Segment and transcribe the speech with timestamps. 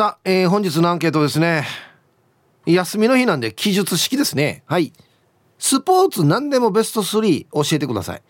[0.00, 1.66] さあ、えー、本日のアンケートですね。
[2.64, 4.62] 休みの日なんで記述式ですね。
[4.64, 4.94] はい。
[5.58, 8.22] スポーツ何でもベスト3教えてください。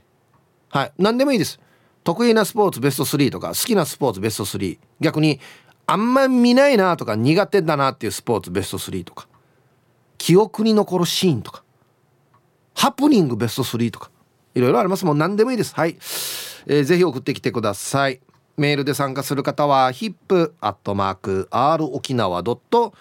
[0.69, 0.93] はい。
[0.99, 1.61] 何でもいいです。
[2.03, 5.39] 得意なスポーツベスト3とか好きなスポーツベスト3逆に
[5.87, 9.29] あんま見ないなとか苦手だなっていうスポーツベスト3とか。
[10.19, 11.63] 記憶に残るシーンとか。
[12.75, 14.11] ハプニングベスト3とか。
[14.57, 15.05] いろいろあります。
[15.05, 15.73] もん何でもいいです。
[15.77, 15.91] はい、
[16.67, 18.21] えー、ぜひ送ってきてください。
[18.61, 22.93] メールで参加する方は hip.r 沖縄 .co.jp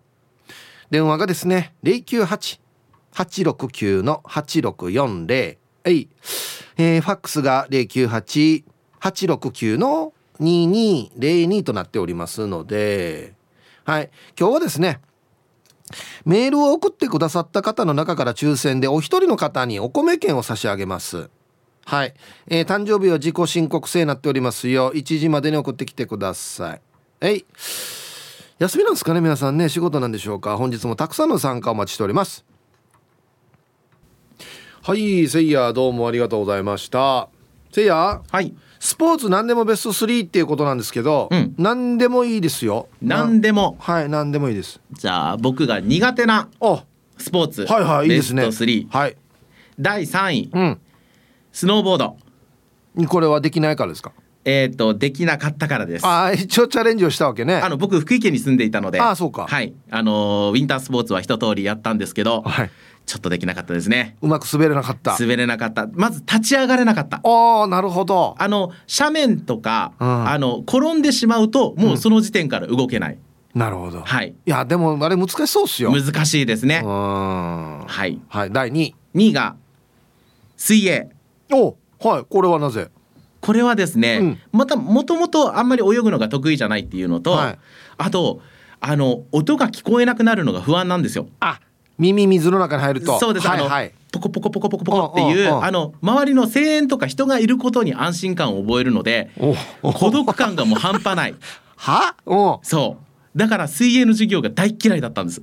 [0.90, 6.08] 電話がですね098-869の8640はい、
[6.78, 13.34] えー、ファックスが098-869の2202となっておりますので。
[13.84, 14.08] はい。
[14.38, 15.02] 今日はですね
[16.24, 21.30] メールを送ってくださった方の中から抽選でお一人の方にお米券を差し上げます。
[21.84, 22.14] はい、
[22.48, 24.92] えー、誕生日は自己申告制になっておりますよ。
[24.92, 26.80] 1時までに送ってきてください。
[27.20, 27.44] はい。
[28.58, 29.68] 休みなんですかね皆さんね。
[29.68, 30.56] 仕事なんでしょうか。
[30.56, 32.44] 本日もたくさんの参加お待ちしております。
[34.82, 35.26] はい。
[35.28, 37.28] せいやどうもありがとうございました。
[37.72, 38.22] せいや。
[38.30, 38.54] はい。
[38.82, 42.88] スポーツ何でもベスト3っていうことなんですけど、うん、何でもいいですよ。
[43.02, 43.76] 何でも。
[43.78, 44.80] はい何でもいいです。
[44.92, 46.48] じゃあ僕が苦手な
[47.18, 47.66] スポーツ。
[47.66, 48.46] はいはいいいですね。
[48.46, 49.16] ベスト3はい。
[49.78, 50.80] 第3位、うん、
[51.52, 52.16] スノーボード。
[53.06, 54.12] これはできないからですか？
[54.46, 56.06] えっ、ー、とできなかったからです。
[56.06, 57.56] あ一応チャレンジをしたわけね。
[57.56, 58.98] あの僕福井県に住んでいたので。
[58.98, 59.46] あそうか。
[59.46, 59.74] はい。
[59.90, 62.70] あのウィンタースポーツは一通りやったんですけど、はい
[63.10, 64.16] ちょっとできなかったですね。
[64.22, 65.16] うまく滑れなかった。
[65.18, 65.88] 滑れなかった。
[65.94, 67.20] まず立ち上がれなかった。
[67.24, 68.36] ああなるほど。
[68.38, 74.02] あの斜面とか、うん、あの転んでしまうともうその時点から動けない、うん、なるほど。
[74.02, 74.28] はい。
[74.28, 75.92] いやでもあれ難しそうっすよ。
[75.92, 76.82] 難しいですね。
[76.84, 78.20] はい。
[78.28, 79.56] はい第2位2位が
[80.56, 81.10] 水泳。
[81.52, 82.90] おはいこれはなぜ？
[83.40, 87.58] これはですね、うん、またもともとあんまり泳ぐのが得意じゃないっていうのと、はい、
[87.98, 88.40] あと
[88.78, 91.26] あの音が聞こえなくなるのが不安なんですよ。
[91.40, 91.58] あ
[92.00, 93.18] 耳水の中に入ると。
[93.20, 99.30] そうです、はいはい、ポコポコポコポコポコっていうあの周りの声援とか人がいることに安心感を覚えるので
[99.82, 101.34] 孤独感がもう半端ない。
[101.76, 102.14] は？
[102.62, 102.96] そ
[103.34, 103.38] う。
[103.38, 105.42] だから水泳の授業が大嫌いだったんです。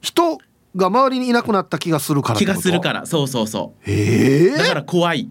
[0.00, 0.38] 人
[0.76, 3.06] が周りにいなくなった気がするから気がするから。
[3.06, 3.90] そうそうそう。
[3.90, 5.28] へえだから怖い。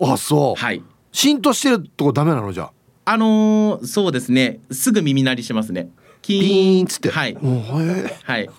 [0.00, 0.60] あそう。
[0.60, 0.82] はい。
[1.12, 2.70] 浸透してるとこダメなのじゃ
[3.06, 4.60] あのー、そうですね。
[4.70, 5.88] すぐ耳鳴りしますね
[6.26, 7.10] キーンっつって。
[7.10, 7.36] はい。
[7.36, 8.50] はい。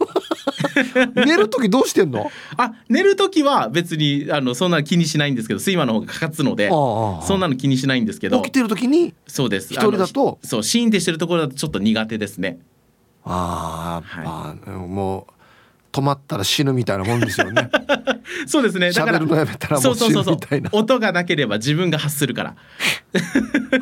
[1.25, 2.31] 寝る時どうしてんの？
[2.55, 8.41] あ寝る時は別にあのそんな気にしないんですけど睡魔の方がかかつのでそんなの気にしないんですけど。
[8.41, 9.13] 起きてる時に？
[9.27, 9.73] そうです。
[9.73, 12.57] 一人だとそうシーンってしてるところだとちょっと苦手ですね。
[13.25, 15.33] ああ、はい、もう
[15.97, 17.71] 止まったら死ぬみたいなもんですよね。
[18.45, 18.91] そうですね。
[18.91, 20.69] だから喋るのやめたらもう死ぬみたいな。
[20.71, 22.55] 音がなければ自分が発するから。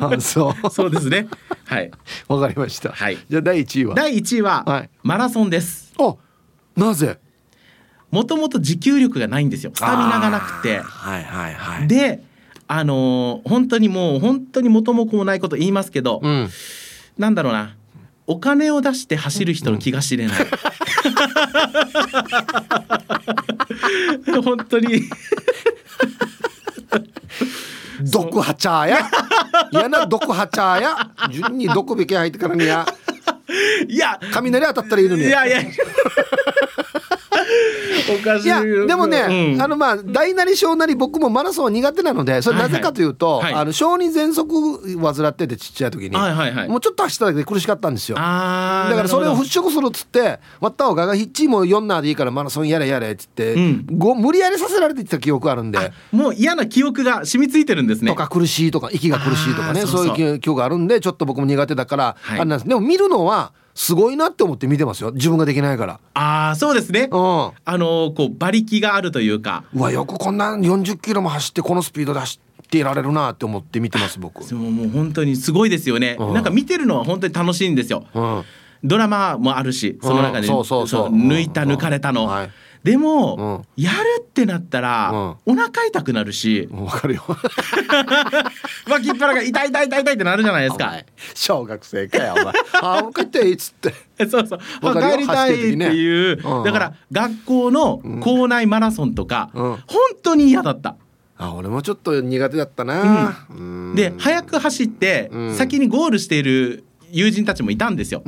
[0.00, 0.70] あそう。
[0.72, 1.28] そうですね。
[1.66, 1.90] はい。
[2.28, 2.90] わかりました。
[2.92, 3.18] はい。
[3.28, 3.94] じゃあ第一位は？
[3.94, 5.92] 第一位は、はい、マラソンです。
[5.98, 6.14] あ
[6.74, 7.18] なぜ？
[8.10, 9.72] もともと持久力がないんですよ。
[9.74, 10.78] スタミナがなくて。
[10.78, 11.88] はいはいはい。
[11.88, 12.22] で
[12.68, 16.48] あのー、本当にもう本当に元も子もないこと言いますけど、うん、
[17.18, 17.76] なんだろうな。
[18.28, 20.46] お金を出して走る人の気が知れない、うん、
[24.42, 25.02] 本当に。
[28.02, 29.10] 毒ハチャーや。
[29.72, 31.10] やな毒ハチャーや。
[31.30, 32.86] 順に毒引き入ってからにや。
[33.88, 34.18] いや。
[34.32, 35.62] 雷当たったらいいのにいやいや
[38.12, 43.44] いいやでもね、うん、あのまあ大なり小なり僕もマラソンは苦手なのでそれなぜかというと、はい。
[43.44, 48.16] はい、あの小児喘息患っててちっちゃい時に、はいはいはい、もうちょっと走っただけで苦しかったんですよ。
[48.16, 58.10] だからそれを払拭するっつって「わったおががヒッチも4なでいいからマラソンやれやれ」っつって、うん、ご無理やりさせられてた記憶あるんでもう嫌な記憶が染みついてるんですね。
[58.10, 62.68] とか苦しいとか息が苦しいとかねそういう記憶があるんでちょっと僕も苦手だから、はい、あれなんです。
[62.68, 65.12] でも見るのはすごいなって思って見てますよ。
[65.12, 66.00] 自分ができないから。
[66.14, 69.64] ああそうですね、うん、あのこう馬力があるというか。
[69.74, 74.42] うわよくこんな40キロも走ってこのスピードで走っていられるなって思って見てます僕。
[74.48, 78.44] でももう本当にすごいですよね、うん、なんか見てるのは本当に楽しいんですよ、うん、
[78.82, 81.08] ドラマもあるしその中で、そうそうそう。
[81.10, 82.50] 抜いた抜かれたの、はい
[82.86, 85.10] でも、うん、やるってなったら、
[85.44, 86.68] うん、お腹痛くなるし。
[86.70, 87.24] わかるよ。
[88.88, 90.94] 脇っ腹が痛い痛い痛い痛いってなるじゃないですか。
[91.34, 92.54] 小学生かよお前。
[92.80, 93.92] あもう帰っていいっつって。
[94.28, 94.60] そうそう。
[94.94, 95.76] 帰りたいっていう、
[96.36, 96.42] ね。
[96.44, 99.80] うん、だから学校の校内マラソンとか、うん、本
[100.22, 100.94] 当に嫌だった。
[101.38, 108.22] あ俺もちょっと苦手だったな、うん、で早く走って、先にゴールしている友人たちもいたんですよ、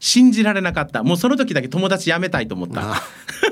[0.00, 1.02] 信じられなかった。
[1.02, 2.94] もうその時だけ友達辞めたいと思った。
[2.94, 3.02] あ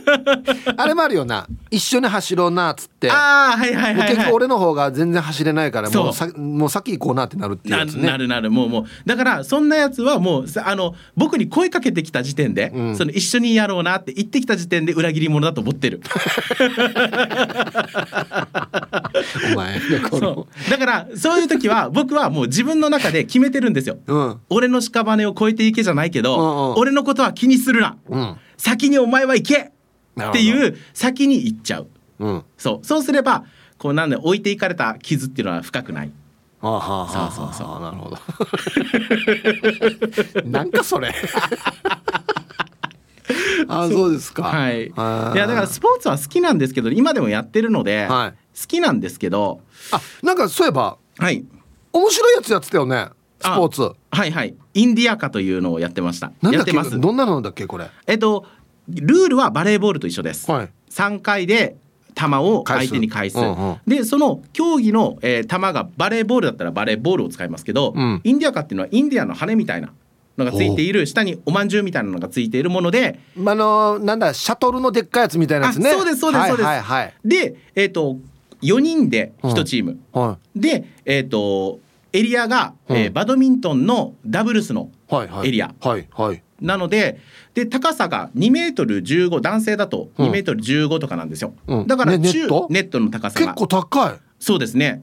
[0.76, 1.46] あれもあるよな。
[1.70, 3.10] 一緒に走ろうなっつって。
[3.10, 8.84] ああはいはいはい、はい、結構俺の方が全然走れないからもうそさもう先行こうなってなるっていうなやつねなるなるもうもう。
[9.04, 12.96] だからそんなやつはもうさあの僕に声かけてきた時点で、うん。
[12.96, 16.00] その一緒にやろうなって言ってきた時点で裏切り者だと思ってる。
[19.52, 20.70] お前こそのう。
[20.70, 23.98] だからそういう時は僕はもう自分の中で決めてるんですよ。
[24.06, 24.40] うん。
[24.48, 26.35] 俺の屍を越えていけじゃないけど、
[26.76, 27.96] 俺のことは気にするな。
[28.08, 28.36] うん。
[28.56, 29.72] 先にお前は行け。
[30.28, 31.88] っていう先に行っちゃう。
[32.18, 32.44] うん。
[32.56, 32.86] そう。
[32.86, 33.44] そうすれば
[33.78, 36.12] こうなんで置いていかれた傷っていうのは深くない。
[36.62, 37.80] あはあはあはあそうそうそう。
[37.80, 38.18] なるほど。
[40.48, 41.14] なんかそれ。
[43.68, 44.12] あそう。
[44.12, 44.44] ですか。
[44.44, 44.86] はい。
[44.86, 48.30] いやだからスポーツは好きなんですけど今でもやってるので、はい。
[48.58, 49.60] 好きなんですけど
[49.92, 51.44] あなんかそういえばはい。
[51.92, 53.08] 面白いやつやってたよね
[53.40, 53.82] スポーツ。
[54.10, 56.32] はいはいインディアカというのをやってました。
[56.42, 57.00] やってます。
[57.00, 57.86] どんなのだっけこれ？
[58.06, 58.46] えっと
[58.88, 60.68] ルールはバレーボールと一緒です、はい。
[60.90, 61.76] 3回で
[62.14, 63.38] 球を相手に返す。
[63.38, 63.76] うんうん。
[63.86, 68.20] でその競技の、えー球がバレーボールだったらバレーボールを使いますけど、うん。
[68.22, 69.92] インディアカっていうのはインディアンの羽みたいな
[70.38, 75.90] のがついている下におまんじゅうみたいなのがついているものであのなんだシャトルのでっかいやつみたいなやつね。
[75.90, 76.66] あそうですそうですそうです。
[76.66, 77.04] はいはい。
[77.04, 78.18] はいでえっ、と
[78.62, 81.80] 4人で1チーム、はでえっ、と
[82.16, 84.90] エリアが、えーうんバドミントンのダブルスの
[85.44, 85.74] エリア。
[85.80, 86.42] はいはい。
[86.60, 87.20] なので
[87.54, 90.28] で高さが2メートル15男性だとうん。
[90.28, 91.86] 2メートル15とかなんですよ、うん。
[91.86, 92.66] だからね中ネット？
[92.70, 93.46] ネットの高さが。
[93.46, 94.14] 結構高い。
[94.38, 95.02] そうですね、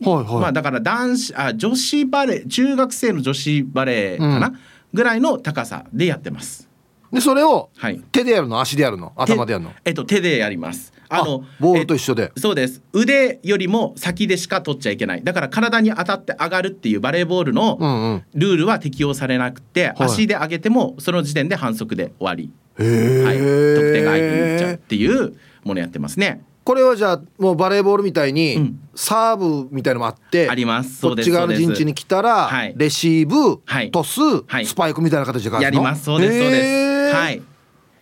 [0.00, 4.52] はいはい、まあだから男子あ女子バレー中学生の女子バレーかな、う
[4.94, 6.69] ぐらいの高さでやってます
[7.12, 8.00] でそれをはい。
[8.12, 8.60] 手でやるの？
[8.60, 9.12] 足でやるの？
[9.16, 9.70] 頭でやるの？
[9.70, 10.92] 手えっと手でやります。
[11.08, 12.30] あのボールと一緒で？
[12.36, 12.82] そうです。
[12.92, 15.24] 腕よりも先でしか取っちゃいけない。
[15.24, 18.24] だから体に当たって上がるっていうバレーボールのうんうん。
[18.34, 19.94] ルールは適用されなくて、はい。
[20.02, 26.44] 足で上げてもその時点で反則で終わり、はい、得点が相手にいっちゃうっていうものやってますね。
[26.62, 28.80] これはじゃあもうバレーボールみたいに、うん。
[28.94, 30.98] サーブみたいのもあってあります。
[30.98, 32.74] そうですこっち側の陣地に来たら、はい。
[32.76, 33.90] レシーブ、はい。
[33.90, 34.66] トス、はい。
[34.66, 36.04] スパイクみたいな形でやります。
[36.04, 37.42] そうですそうですはい。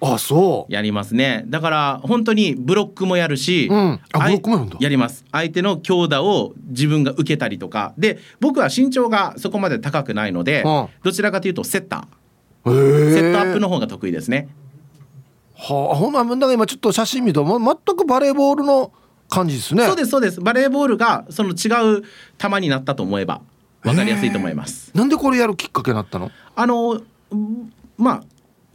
[0.01, 0.73] あそう。
[0.73, 1.45] やりますね。
[1.49, 4.01] だから本当にブロックもやるし、うん。
[4.13, 4.77] あブロックもやるんだ。
[4.81, 5.25] やります。
[5.33, 7.95] 相手の強打を自分が受けたりとか。
[7.99, 10.89] で僕は身長がそこまで高くないので、うん。
[11.03, 12.07] どちらかというとセッタ
[12.67, 13.11] へー。
[13.11, 14.49] えセットアップの方が得意ですね。
[15.57, 18.93] はあほんか今ちょっと写真見るとま全くバレーボールの
[19.29, 19.85] 感じですね。
[19.85, 20.41] そうですそうです。
[20.41, 22.05] バレーボールがその違う
[22.39, 23.41] 球になったと思えば
[23.83, 24.93] 分かりやすいと思います。
[24.95, 26.31] なんでこれやるきっかけになったの？
[26.55, 27.01] あの
[27.33, 28.23] うんまあ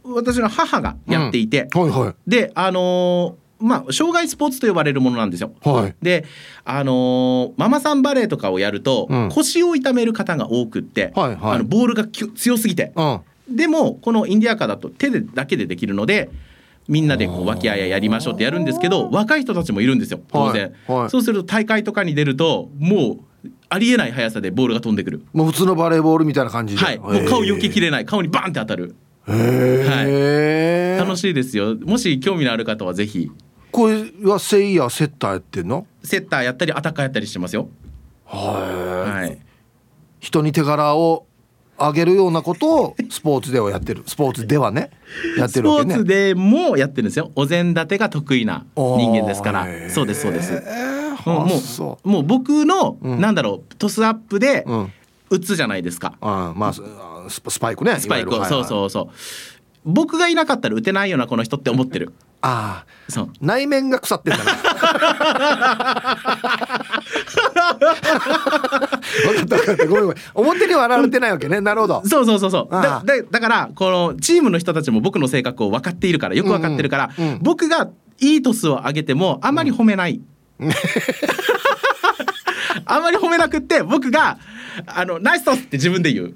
[0.04, 2.30] 私の母がやっていて、はいはい。
[2.30, 5.52] であのーまあ障害スポーツと呼ばれるものなんですよ。
[5.62, 5.96] はい。
[6.02, 6.24] で
[6.64, 9.28] あのーママさんバレーとかをやると、うん。
[9.30, 11.52] 腰を痛める方が多くって、はいはい。
[11.54, 13.20] あのボールが強すぎて、うん。
[13.48, 16.30] でもこのインディアカだと手でだけでできるので
[16.88, 20.98] みんなでこう和気あいあいやりましょうってやるんですけど若い人たちもいるんですよ当然、はい。
[21.00, 25.22] はいそうすると大会とかに出るともうありえない速さでボールが飛んでくる。
[25.32, 26.82] もう普通のバレーボールみたいな感じで。
[26.82, 26.98] はい。
[26.98, 28.06] もう顔避けきれない。
[28.06, 28.94] 顔にバンって当たる
[29.26, 31.76] へえ、楽しいですよ。
[31.76, 33.30] もし興味のある方はぜひ。
[33.72, 35.86] これはセイヤーセッターやってんの？
[36.02, 37.68] セッターやったりアタッカーやったりしてますよ。
[38.26, 39.24] はい。
[39.24, 39.38] はい。
[40.20, 41.26] 人に手柄を
[41.78, 44.04] あげるようなことをスポーツではやってる。
[44.06, 44.90] スポーツではね。
[45.38, 47.32] やってスポーツるわけねでもやってるんですよ。
[47.34, 49.66] お膳立てが得意な人間ですから。
[49.88, 50.52] そうですそうです。
[50.52, 51.30] えー。
[51.30, 52.08] もう。
[52.08, 53.20] もう僕の、うん。
[53.20, 54.92] なんだろうトスアップでうん。
[55.30, 56.72] 打つじゃないですか、あーまあ
[57.28, 57.98] ススパイクね。
[57.98, 59.08] スパイクを、いわゆるそうそうそう。
[59.84, 62.12] 僕がいなかったら打てないよなこの人って思ってる。
[62.40, 63.12] ああ。
[63.12, 63.30] そう。
[63.40, 64.52] 内面が腐ってんだな。
[64.54, 64.62] 分
[69.36, 69.86] かった分かった。
[69.86, 70.16] ごめんごめん。
[70.34, 71.60] 表には現れてないわけね。
[71.60, 72.02] なるほど。
[72.06, 72.72] そうそうそうそう。
[72.72, 73.02] だああ。
[73.04, 77.26] だだからこのチームの人たちも僕の性格を分かっているからよく分かってるから、うん。
[77.26, 77.38] うん。
[77.42, 77.88] 僕が
[78.20, 80.20] いいトスを上げてもあまり褒めない、
[82.86, 84.38] あまり褒めなくって僕が
[84.86, 86.34] 「あのナイストス!」って自分で言う。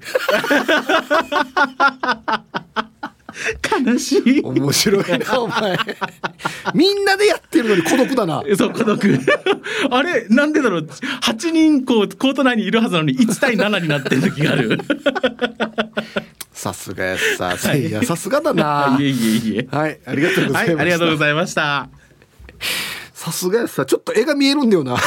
[3.85, 4.41] 悲しい。
[4.41, 5.77] 面白いなお前。
[6.73, 8.43] みんなでやってるのに孤独だな。
[8.57, 9.19] そう孤独。
[9.91, 10.81] あれなんでだろう。
[10.81, 14.77] 8人こうコート内にいるはずなのに1対7になってる時がある。
[16.51, 17.57] さすがやさ。
[17.57, 17.91] せい。
[17.91, 18.97] やさすがだな。
[18.99, 19.67] いえいえいえ。
[19.71, 21.89] はいありがとうございました、はいありがとうございました。
[23.13, 23.85] さすがやさ。
[23.85, 24.97] ちょっと絵が見えるんだよな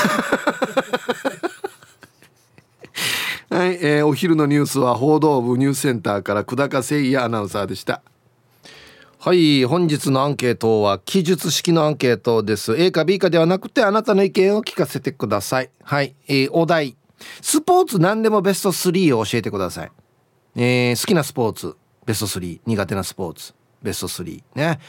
[3.52, 8.00] はい、えーお昼のニュースは報道部ニュースセンターから久高誠也アナウンサーでした。
[9.18, 12.74] はい本日のアンケートは記述式のアンケートです。
[12.78, 15.70] A か B かではなくてあなたの意見を聞かせてください。
[15.82, 16.96] はい、えーお題。
[17.42, 19.92] スポーツ何でもベスト3を教えてください。
[20.56, 24.80] えー好きなスポーツベスト3苦手なスポーツベスト3ね。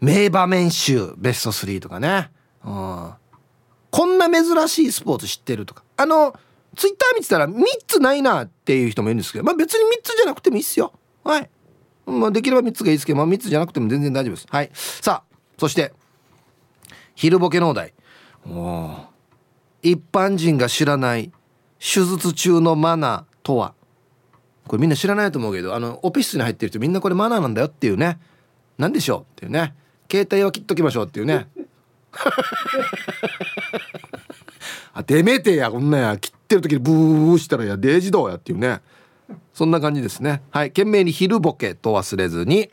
[0.00, 2.30] 名場面集ベスト3とかね、
[2.64, 3.10] うん、
[3.90, 5.82] こんな珍しいスポーツ知ってるとか。
[5.96, 6.36] あの
[6.76, 10.92] ツイッター見てたら3つないなっていう人もいるんですけどまあ別に3つじゃなくてもいいっすよ。
[11.24, 11.50] はい。
[12.06, 14.46] まあできれば3つがいいですけど、まあ、3つじゃなくても全然大丈夫です。
[14.48, 14.70] はい。
[14.74, 15.92] さあそして
[17.14, 17.92] 昼ボケのお題。
[19.82, 21.32] 一般人が知らない
[21.78, 23.74] 手術中のマナーとは？
[24.66, 28.18] これみんな知らないと思うけどあのオペ室に入ってる人みんなこれマナーなんだよっていうね。
[28.76, 29.74] 何でしょうっていうね。
[30.10, 31.48] 携帯は切っときましょうっていうね。
[34.98, 36.18] あてめてやこんなや。
[36.18, 38.80] 切ってる時にブーしたらやデージどうやっていうね。
[39.54, 40.42] そんな感じですね。
[40.50, 40.70] はい。
[40.70, 42.68] 懸命に昼ボケと忘れずに、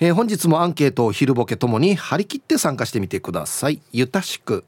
[0.00, 3.80] えー、本日もアンケートを昼ボケともに張り切って参加してみてください。
[3.92, 4.64] ゆたしく。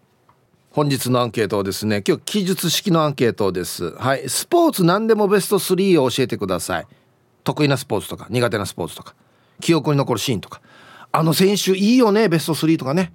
[0.70, 3.90] 本日のアンケートをですね今日記述式のアンケートです。
[3.96, 4.28] はい。
[4.28, 6.86] スポーツ何でもベスト3を教えてください。
[7.42, 9.16] 得意なスポーツとか苦手なスポーツとか
[9.60, 10.60] 記憶に残るシーンとか。
[11.10, 13.12] あの選手いいよねベスト3とかね。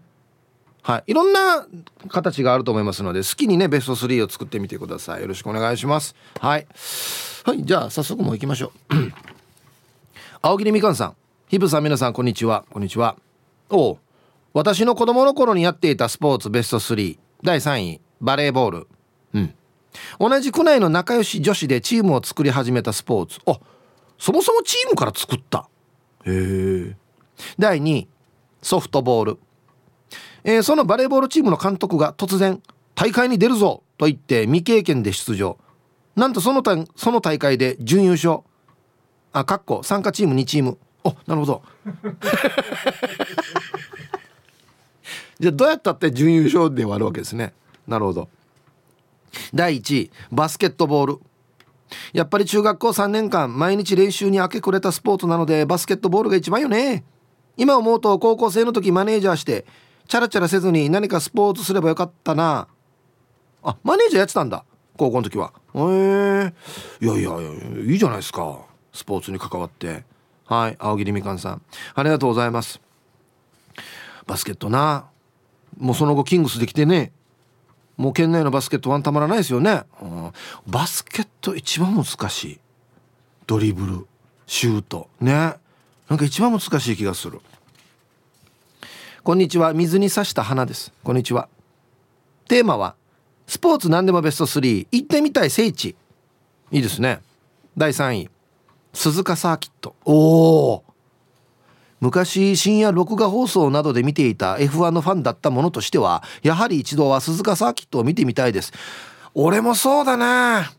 [0.81, 1.11] はい。
[1.11, 1.67] いろんな
[2.07, 5.21] 形があると思いますので好きにねベスト3を作ってみてください。
[5.21, 6.15] よろしくお願いします。
[6.39, 6.67] はい。
[7.45, 8.95] はいじゃあ早速もう行きましょう。
[10.41, 11.15] 青桐みかんさん。
[11.47, 12.65] ひぶさん皆さんこんにちは。
[12.69, 13.17] こんにちは。
[13.69, 13.97] お
[14.53, 18.87] 私の子供の頃にやっていたスポーツベスト3第3位バレーボール。
[19.33, 19.53] うん。
[20.19, 23.39] 同じ区内の仲良し女子でチームを作り始めたスポーツ。
[23.45, 23.59] あ
[24.17, 25.67] そもそもチームから作った。
[26.25, 26.95] へえ
[27.57, 28.07] 第2位
[28.61, 29.39] ソフトボール、
[30.43, 32.61] えー、そのバレーボールチームの監督が突然
[32.95, 35.57] 大会に出るぞと言って未経験で出場。
[36.15, 36.61] なんとその
[36.95, 38.39] その大会で準優勝。
[39.31, 40.77] あかっこ参加チーム2チーム。
[41.03, 41.63] おなるほど。
[45.39, 47.53] じゃあどうやったって準優勝で終わるわけですね。
[47.87, 48.27] なるほど。
[49.53, 51.19] 第1位バスケットボール。
[52.13, 57.03] やっぱり中学校3年間毎日練習に明け暮れたスポーツなのでバスケットボールが一番よね。
[57.57, 59.65] 今思うと高校生の時マネージャーして
[60.09, 62.67] チャラチャラせずに何かスポーツすればよかったな。
[63.61, 64.65] あマネージャーやってたんだ
[64.97, 65.53] 高校の時は。
[65.75, 66.53] へえー、
[66.99, 68.65] いやいやいやいいじゃないですか。
[68.91, 70.03] スポーツに関わって。
[70.45, 71.61] はい青桐みかんさん。
[71.93, 72.81] ありがとうございます。
[74.25, 75.05] バスケットな。
[75.77, 77.11] もうその後キングスできてね。
[77.95, 80.31] もう県内のバスケットワンたまらないですよね、うん、
[80.65, 82.59] バスケット一番難しい。
[83.45, 84.07] ドリブル
[84.47, 85.07] シュート。
[85.21, 85.53] ね。
[86.09, 87.41] なんか一番難しい気がする。
[89.29, 89.73] こんにちは。
[89.73, 90.91] 水に刺した花です。
[91.03, 91.49] こんにちは。
[92.47, 92.95] テーマは
[93.45, 95.95] スポーツ何でもベスト3行ってみたい聖地。
[96.71, 97.21] いいですね。
[97.77, 98.29] 第3位
[98.91, 99.95] 鈴鹿サーキット。
[100.03, 100.83] おお
[101.99, 108.73] 昔深夜録画放送などで見ていた F1 のファンだったものとしてはやはり一度は鈴鹿サーキットを見てみたいです。
[109.35, 110.73] 俺もそうだな。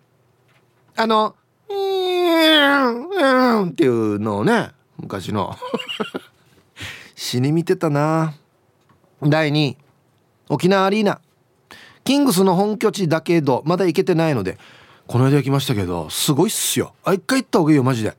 [0.96, 1.36] あの
[1.70, 5.56] 「うーんうん」っていうのをね昔の。
[7.14, 8.39] 死に見てたな。
[9.22, 9.76] 第2位
[10.48, 11.20] 沖縄アリーナ。
[12.04, 14.58] キングスの本拠地だけどまだ行けてないので
[15.06, 16.94] この間行きましたけどすごいっすよ。
[17.04, 18.16] あ一回行った方がいいよマジで。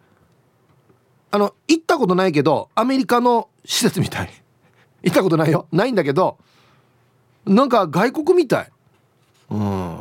[1.32, 4.30] あの行ったことないけどアメリカの施設みたい
[5.02, 5.68] 行ったことないよ。
[5.72, 6.38] ないんだけど
[7.46, 8.72] なんか外国みたい。
[9.50, 10.00] うん。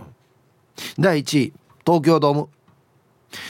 [0.98, 1.52] 第1位
[1.86, 2.48] 東京ドーム。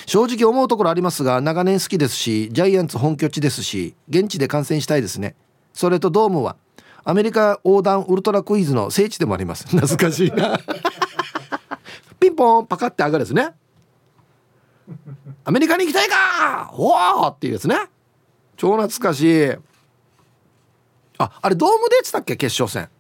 [0.07, 5.35] 正直思うところありますが長年好きですしジャイアンツ本拠地ですし現地で観戦したいですね。
[5.73, 6.57] それとドームは
[7.05, 9.65] アメリカ横断ウルトラクイズの聖地でもあります。
[9.75, 10.59] 懐かしいな。
[12.19, 13.55] ピンポンパカって上がるですね。
[15.45, 16.71] アメリカに行きたいか！
[16.75, 17.77] おおっていうやつね。
[18.57, 19.51] 超懐かしい。
[21.19, 22.37] ああれドームでやってたっけ？
[22.37, 22.91] 決勝戦。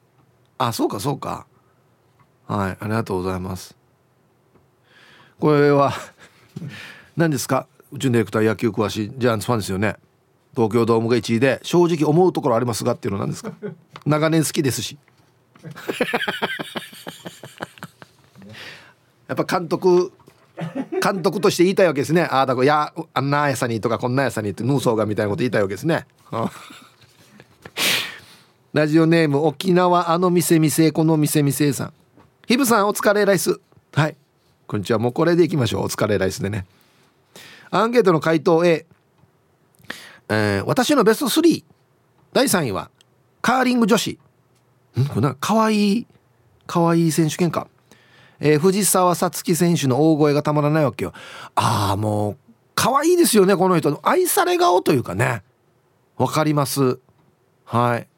[0.58, 1.46] あそうかそうか。
[2.46, 3.76] はいありがとうございます。
[5.38, 5.92] これは
[7.16, 7.66] 何ですか？
[7.92, 9.96] 宇宙ディレクター野球詳しいジャイアンツファンですよね。
[10.54, 13.52] 東京ドームが1位で正直思うところありますがっていうのは何ですか？
[14.06, 14.98] 長年好きですし。
[19.28, 20.12] やっぱ監督
[21.02, 22.22] 監督として言いたいわけですね。
[22.24, 26.06] ああだこやあんなやさにとかこんなやさにってヌーソーがみたいなこと言いたいわけですね。
[28.72, 31.92] ラジオネーム沖縄あの店店この店店さん。
[32.46, 33.60] ヒブさんお疲れライス。
[33.94, 34.16] はい。
[34.66, 34.98] こんにちは。
[34.98, 35.84] もうこれでいきましょう。
[35.84, 36.66] お疲れライスでね。
[37.70, 38.86] アンケートの回答 A、
[40.30, 41.64] えー、私のベスト3
[42.32, 42.90] 第3位は
[43.42, 44.18] カーリング女子。
[44.96, 45.04] ん？
[45.06, 46.06] これなんかかわいい
[46.66, 47.66] かわいい選手権か
[48.38, 51.12] えー、藤沢さつき選手の大声がたまらないわけよ。
[51.56, 52.36] ああもう
[52.74, 53.98] 可愛いですよねこの人。
[54.02, 55.42] 愛され顔というかね。
[56.16, 57.00] わかります。
[57.64, 58.08] はい。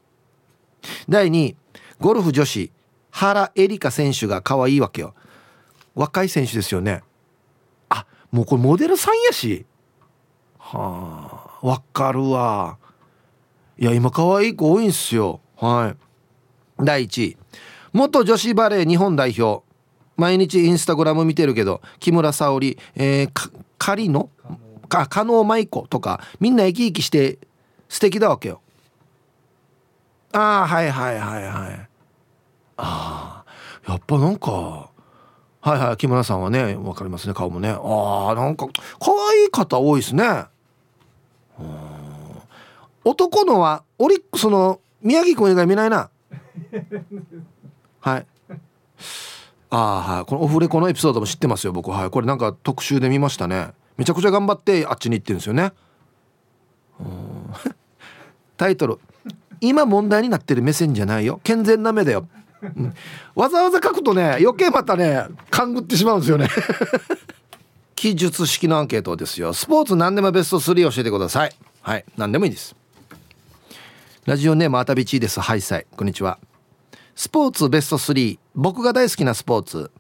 [1.09, 1.57] 第2位
[1.99, 2.71] ゴルフ女子
[3.11, 5.15] 原恵梨香選手が可愛いわけよ。
[5.95, 7.03] 若い選手ですよね。
[7.89, 9.65] あもうこれモデルさんやし。
[10.59, 11.42] はあ。
[11.63, 12.77] わかるわ。
[13.79, 15.41] いや今可愛い子多いんすよ。
[15.57, 15.95] は
[16.79, 16.85] い。
[16.85, 17.37] 第1位
[17.93, 19.65] 元女子バレー日本代表。
[20.17, 24.29] 毎日インスタグラム見てるけど木村沙織、えー、仮の
[24.89, 27.39] か加納舞子とかみんな生き生きして
[27.89, 28.61] 素敵だわけよ。
[30.33, 31.89] ああはいはいはいはい。
[32.77, 33.45] あ
[33.87, 34.91] あやっぱなんか
[35.61, 37.71] はいはい木村さんはね分かりますね顔もね。
[37.71, 38.67] ああなんか
[38.99, 40.52] 可愛い方多いですね。
[43.05, 46.11] 男のはオリックスの宮城君以外見ないな。
[48.01, 48.27] はい。
[49.71, 50.25] ああはい。
[50.25, 51.91] このオフレコのエピソードも知ってますよ僕。
[51.91, 52.11] はい。
[52.11, 53.71] これなんか特集で見ましたね。
[53.97, 55.73] めちゃくちゃ頑張ってあっちに行ってるんですよね。
[58.57, 58.99] タイトル。
[59.61, 61.41] 今問題になってる目線じゃないよ。
[61.45, 62.29] 健全な目だよ、
[62.63, 62.95] うん、
[63.37, 66.49] わざわざ書くとね余計またね勘ぐってしまうんですよね。
[68.03, 69.53] 記述式のアンケートですよ。
[69.53, 71.53] スポーツ何でもベスト3教えてください。
[71.83, 72.05] はい。
[72.17, 72.75] 何でもいいです。
[74.25, 75.39] ラジオネームあたびちです。
[75.39, 75.87] ハイサイ。
[75.97, 76.41] こんにちは。
[77.15, 79.93] スポーツベスト3僕が大好きなスポーツ。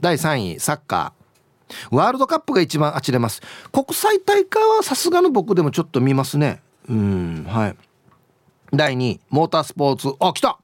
[0.00, 1.94] 第3位サッカー。
[1.94, 3.42] ワールドカップが一番あちれます。
[3.70, 6.62] 国際大会はさすがの僕でもちょっと見ますね。
[6.88, 7.44] うん。
[7.46, 7.76] はい。
[8.72, 10.16] 第2位モータースポーツ。
[10.18, 10.58] あ来た。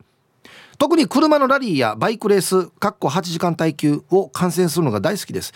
[0.79, 5.53] 特に車のラリーやバイクレースかっこ8時間耐久を観戦するのが大好きです。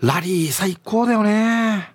[0.00, 1.94] ラリー最高だよね。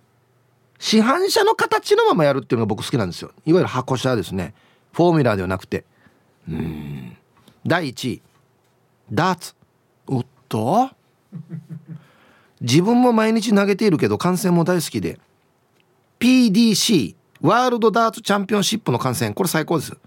[0.77, 3.31] 市販車の形のままやるっていうのが僕好きなんですよ。
[3.45, 4.53] いわゆる箱車ですね。
[4.93, 5.85] フォーミュラーではなくて。
[6.47, 7.17] うん。
[7.65, 8.21] 第1位。
[9.11, 9.55] ダーツ。
[10.07, 10.89] おっと。
[12.61, 15.19] 自分も毎日投げているけど観戦も大好きで。
[16.19, 19.33] PDC ワールドダーツチャンピオンシップの観戦。
[19.33, 19.97] これ最高です。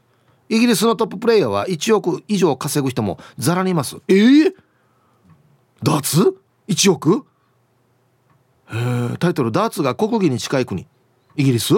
[0.49, 3.97] イギリスのトッププレイヤーは1億以上稼ぐ人もざらにいます。
[4.09, 4.55] えー、
[5.83, 6.39] ダーツ
[6.69, 7.28] ?1 億？
[9.19, 10.87] タイトル「ダーツが国技に近い国」
[11.37, 11.75] イギリス？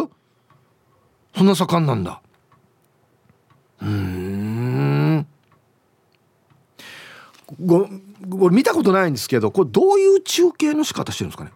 [1.36, 2.20] そんな盛んなんだ。
[3.82, 5.26] うん。
[7.64, 7.88] ご
[8.38, 11.52] これ見たことないんですけどこれどういう中継の仕方してるんですかね？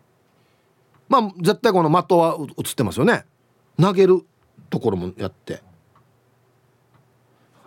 [1.08, 3.24] まあ絶対この的は映ってますよね。
[3.80, 4.24] 投げる
[4.70, 5.62] ところもやって。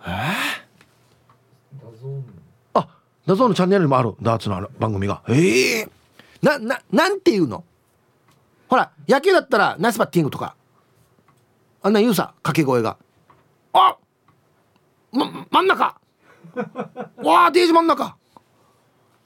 [0.06, 1.92] えー、
[2.74, 2.88] あ
[3.26, 4.14] ダゾーンのチャンネルにもある。
[4.22, 5.22] ダーツの番組が。
[5.28, 5.90] ええー、
[6.40, 7.64] なななんていうの？
[8.68, 10.54] ほら野球だったらナイスバッティングとか。
[11.80, 12.96] あんな言うさ掛け声が。
[13.72, 13.96] あ
[15.12, 15.98] ま真ん中。
[17.16, 18.16] わあデージ真ん中。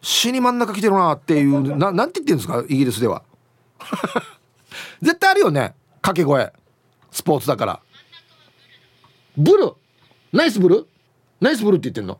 [0.00, 3.22] 死に真ん中来てるなっていうななんて言ってるんですかイギリスでは。
[5.00, 6.52] 絶対あるよね掛け声。
[7.10, 7.80] スポーツだから。
[9.36, 9.74] ブル。
[10.32, 10.86] ナイスブル。
[11.40, 12.18] ナイスブルって言ってんの。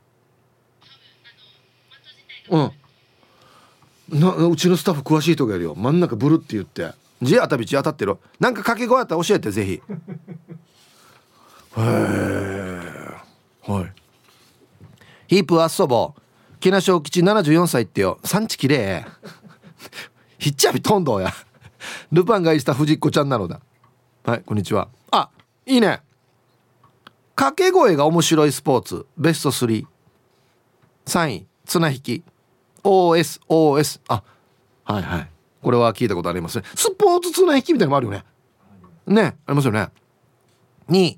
[2.51, 4.21] うん。
[4.21, 5.75] なうちのスタッフ詳しいとこやるよ。
[5.75, 6.93] 真ん中ブルって言って。
[7.23, 9.73] 字あたびち当たってるなんか掛け声あったら教えてぜひ。
[9.75, 9.81] へ
[11.79, 11.81] え。
[13.63, 13.93] はい。
[15.29, 16.15] ヒープあっそぼ。
[16.61, 18.19] 木梨小吉74歳ってよ。
[18.25, 19.11] 産地きれい。
[20.39, 21.33] ひっちゃびとんどや。
[22.11, 23.61] ルパンがいした藤子ちゃんなのだ。
[24.25, 24.89] はいこんにちは。
[25.11, 25.31] あ
[25.65, 26.03] いいね。
[27.35, 29.07] 掛け声が面白いスポーツ。
[29.17, 29.87] ベスト33
[31.31, 32.25] 位綱引き。
[32.85, 34.23] OSOS あ
[34.85, 35.32] はいはい。
[35.63, 36.65] これは聞いたことありますね。
[36.75, 38.25] スポーツ綱引きみたいなのもあるよね。
[39.07, 39.89] ねありますよね。
[40.89, 41.17] 2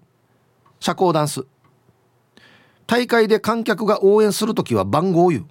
[0.79, 1.47] 社交ダンス。
[2.87, 5.47] 大会で観客が応援する時は番号を言う。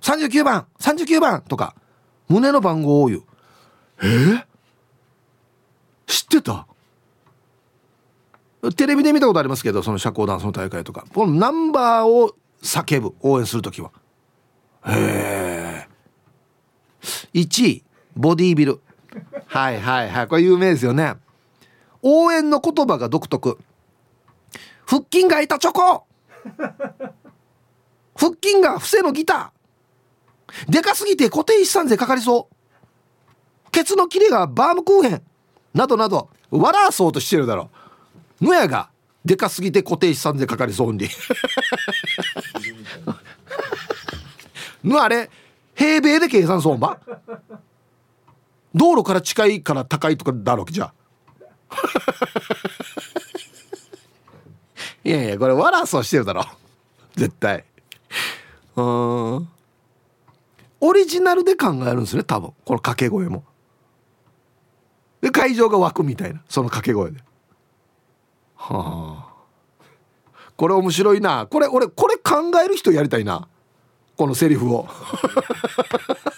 [0.00, 1.74] 39番39番とか
[2.28, 3.22] 胸の番号を言う。
[4.02, 4.06] え？
[4.06, 4.44] ー、
[6.06, 6.68] 知ってた？
[8.76, 11.04] テレビで見たことありますけどその社交ダンスの大会とか。
[11.12, 13.90] このナンバーを叫ぶ応援する時は。
[14.86, 15.88] へえ
[17.34, 17.84] 1位
[18.16, 18.80] ボディービル。
[19.46, 20.28] はいはいはい。
[20.28, 21.14] これ有名ですよね。
[22.02, 23.58] 応援の言葉が独特。
[24.86, 26.06] 腹筋がいたチョコ。
[28.16, 30.72] 腹筋が伏せのギター。
[30.72, 33.70] でかすぎて固定資産税かかりそう。
[33.70, 35.22] ケツの切れがバームクーヘン。
[35.74, 36.30] などなど。
[36.50, 37.70] 笑わそうとしてるだろ
[38.40, 38.44] う。
[38.44, 38.90] のやが
[39.24, 41.08] でかすぎて固定資産税かかりそうに。
[44.84, 45.28] のあれ
[45.74, 46.98] 平米で計算そうば
[48.76, 50.92] 道路から近いから高いとかだろうじゃ
[55.02, 56.44] いやいやこれワラスをしてるだろ。
[57.16, 57.64] 絶対。
[58.76, 59.48] うん
[60.78, 62.52] オリジナルで考えるんですね多分。
[62.66, 63.44] この掛け声も。
[65.22, 66.42] で会場が湧くみたいな。
[66.48, 67.20] その掛け声で。
[68.56, 69.32] はあ。
[70.56, 71.46] これ面白いな。
[71.46, 73.48] これ俺これ考える人やりたいな。
[74.18, 74.86] このセリフを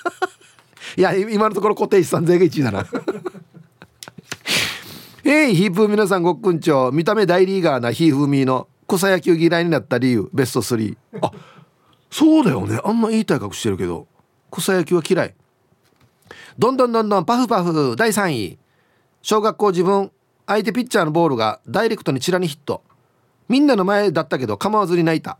[0.98, 2.84] いや今のところ固定資産税が1位だな
[5.22, 11.30] ヘイヒープー皆さんごっくんちょ見た目大リーガーなヒーフーミーの草野球嫌いになった理由ベスト3あ
[12.10, 12.80] そうだよね。
[12.84, 14.06] あんま言いたい隠してるけど。
[14.50, 15.34] 草野球は嫌い。
[16.58, 18.58] どんどんどんどんパフパフ第3位。
[19.22, 20.10] 小学校自分
[20.46, 22.82] 相手ピッチャーのボールがダイレクトにチラにヒット。
[23.48, 25.38] みんなの前だったけど構わずに泣いた。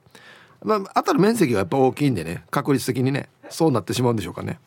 [0.62, 4.58] まあ当たる面積がやっぱ大きいんでね確率的にねそうなってしまうんでしょうかね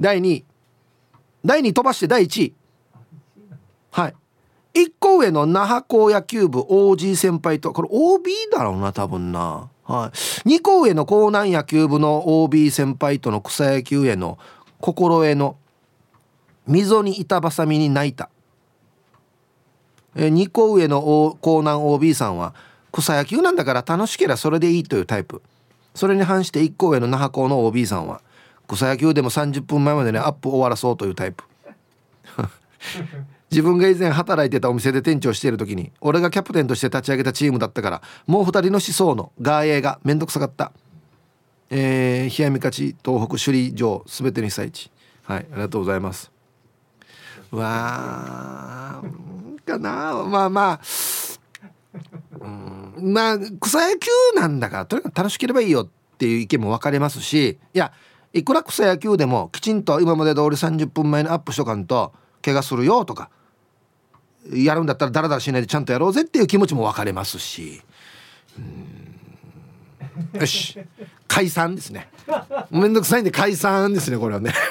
[0.00, 0.44] 第2位
[1.44, 2.54] 第2位飛ばして第1位
[3.90, 4.14] はい。
[4.74, 9.68] 1個上の那覇高野球部 OG 先輩とこれ OB だろうな多分な。
[9.84, 10.10] は
[10.46, 10.48] い。
[10.48, 14.38] 2個上の江南野球部の OB 先輩との草野球への
[14.80, 15.56] 心得の
[16.66, 18.30] 溝に板挟みに泣いた。
[20.16, 22.54] え2個上の江南 OB さんは
[22.92, 25.42] 草野球なんだから楽しければそれでいいというタイプ。
[25.94, 28.22] それに反して1個上の那覇校の OB さんは
[28.68, 31.44] 草野球でも30分前までねアップ終わらそうというタイプ。
[33.50, 40.72] 自分が以前働いてたお店で店長している時に俺がキャプテンとして立ち上げたチームだったからもう2人の思想のガーエーがめんどくさかった。
[41.74, 44.90] えー、冷やみ勝ち東北首里城すべての被災地。
[45.24, 46.32] はいありがとうございます。
[47.50, 50.24] わーかな。
[50.24, 50.80] まあまあ
[52.40, 57.92] うんまあ草野球なんだからとにかく楽しければいいよっていう意見も分かれますしいや
[58.32, 63.30] いくら草野球でもきちんと今まで通り30分前にアップしとかんと怪我するよとか
[64.52, 67.82] やるんだったらダラダラしないでちゃんとやろうぜっていう気持ちも分かれますし。
[70.34, 70.78] よし。
[71.28, 72.08] 解散ですね。
[72.70, 74.52] めんどくさいんで解散ですねこれはね。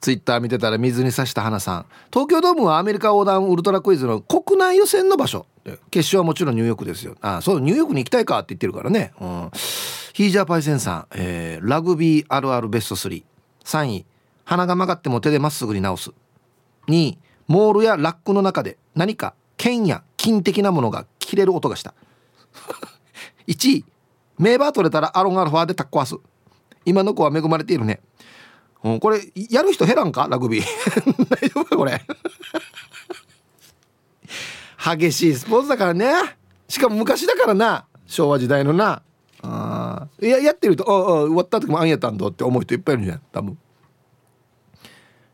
[0.00, 1.86] ツイッター見てたら水に刺した花さん。
[2.12, 5.46] 東京ドームはアメリカ横断ウルトラクイズの国内予選の場所。
[5.90, 7.14] 決勝はもちろんニューヨークですよ。
[7.20, 9.50] あそうニューヨークに行きたいかって言ってるからね、うん、
[10.12, 13.22] ヒージャーパイセンさん、えー、ラグビーあるあるベスト33
[13.86, 14.04] 位
[14.44, 16.10] 鼻が曲がっても手でまっすぐに直す。
[16.88, 21.94] 2位モールやラックの中で何か剣や金的なものが切れる音がした。
[23.46, 23.84] 1位
[24.38, 26.16] 名バー取れたらアロンアルファでタッコワす。
[26.84, 28.00] 今の子は恵まれているね。
[28.82, 29.20] うん、これ
[29.50, 30.26] やる人減らんか？
[30.28, 30.64] ラグビー。
[31.30, 32.02] 大丈夫かこれ？
[34.98, 36.12] 激しいスポーツだからね。
[36.68, 37.86] しかも昔だからな。
[38.06, 39.02] 昭和時代のな。
[39.42, 39.81] あ
[40.20, 43.22] いややってるとああ終わった時もあんやったんだって思う人いっぱいいるじゃん。
[43.32, 43.58] 多分。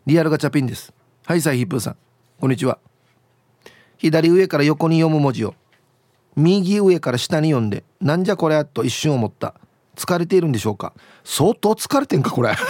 [0.07, 0.93] リアルガチャピンです。
[1.27, 1.97] はいサイヒップーさん。
[2.41, 2.79] こんにちは。
[3.99, 5.55] 左上から横に読む文字を。
[6.37, 9.55] 右上から下に読んでなんじゃこれと一瞬思った。
[9.97, 10.95] 疲れているんでしょうか。
[11.25, 12.55] 相当疲れてんかこれ。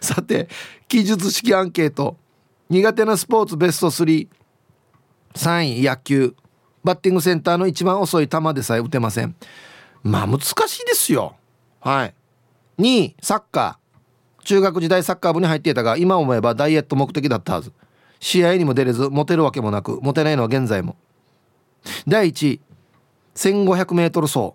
[0.00, 0.48] さて
[0.88, 2.16] 記述式アンケート。
[2.70, 4.28] 苦手なスポーツベスト33
[5.80, 6.34] 位野球。
[6.84, 9.34] バッティングセンターの一番遅い球でさえ打てません。
[10.02, 11.34] まあ難しいですよ。
[11.80, 12.14] はい。
[12.78, 14.44] 2位サッカー。
[14.44, 17.72] 中学時代サッカー部に入っていたが今思えばダイエット目的だったはず。
[18.20, 20.96] 試合にも出れずモテるわけもなくモテないのは現在も。
[22.06, 22.60] 第1位
[23.34, 24.54] 1500m 走。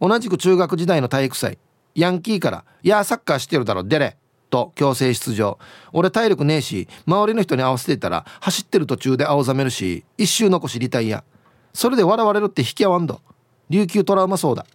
[0.00, 1.58] 同じく中学時代の体育祭。
[1.96, 3.82] ヤンキーから「いやサッカーしてるだろ。
[3.82, 4.16] 出れ」
[4.50, 5.58] と強制出場。
[5.92, 11.24] 俺体力ねえし周りの人に合わせてたら走ってる途中で青ざめるし一周残しリタイア。
[11.72, 13.20] それで笑われるって引き合わんど。
[13.70, 14.66] 琉球トラウマそうだ。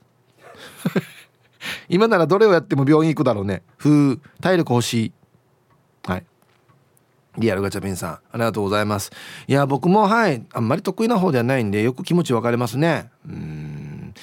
[1.89, 3.63] 今ならどれをやっても病院行くだろうね。
[3.77, 5.13] ふう体力欲しい。
[6.03, 6.25] はい。
[7.38, 9.12] リアルガチャピンさんありがとうございます。
[9.47, 13.10] いや僕もはいあんまり得意な方ではないんでよく気持ち分かれますね。
[13.27, 14.13] うん。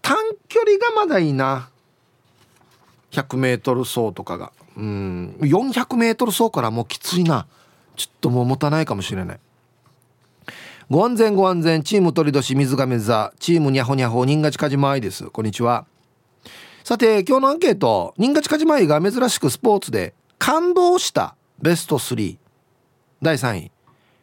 [0.00, 0.16] 短
[0.48, 1.68] 距離がまだいいな。
[3.10, 4.52] 100m 走とかが。
[4.76, 5.36] うん。
[5.40, 7.46] 400m 走からもうきついな。
[7.96, 9.40] ちょっともう持たないかもしれない。
[10.90, 11.82] ご安全ご安全。
[11.82, 13.32] チーム鳥年水亀座。
[13.40, 15.30] チームにゃほにゃほ人勝ちかじまいです。
[15.30, 15.86] こんにちは。
[16.84, 18.14] さて今日のアンケート。
[18.18, 22.36] 人勝ちかじまいが珍しくスポーツで感動したベスト3
[23.22, 23.70] 第3位。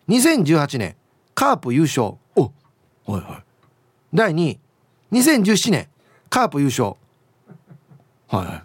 [0.07, 0.95] 2018年
[1.33, 2.13] カープ優勝。
[2.35, 2.49] おは
[3.07, 3.43] いはい。
[4.13, 4.59] 第2位。
[5.11, 5.87] 2017年
[6.29, 6.95] カープ優勝。
[8.29, 8.63] はいはい。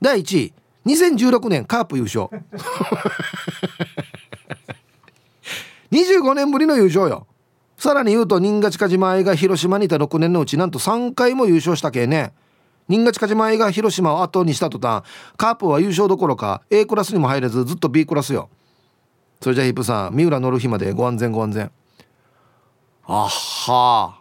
[0.00, 0.52] 第1位。
[0.86, 2.28] 2016年カープ優勝。
[5.92, 7.26] 25年ぶりの優勝よ。
[7.76, 12.32] さらに言うと新勝か島愛が広島にいた6年のうちなんと3回も優勝したけね
[12.88, 15.02] 新勝か島愛が広島を後にした途端
[15.36, 18.48] カープは優勝どころか A クラスにも入れずずっと B クラスよ。
[19.40, 21.72] それじゃヒップさん三浦乗る日までご安全ご安全。
[23.04, 24.20] あは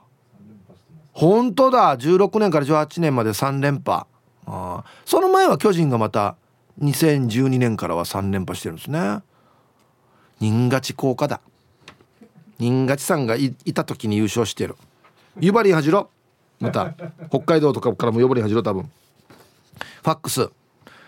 [1.14, 1.96] 本当だ。
[1.98, 4.08] 16年から18年まで3連覇。
[4.48, 6.36] ああその前は巨人がまた
[6.80, 9.22] 2012年からは3連覇してるんですね。
[10.40, 11.42] 新勝ち効果だ。
[12.60, 14.76] 新勝ちさんがいた時に優勝してる。
[15.40, 16.10] 湯張りはじろ
[16.60, 16.94] また
[17.30, 18.84] 北海道とかからも呼ばれはじろ多分。
[18.84, 20.50] ファックス。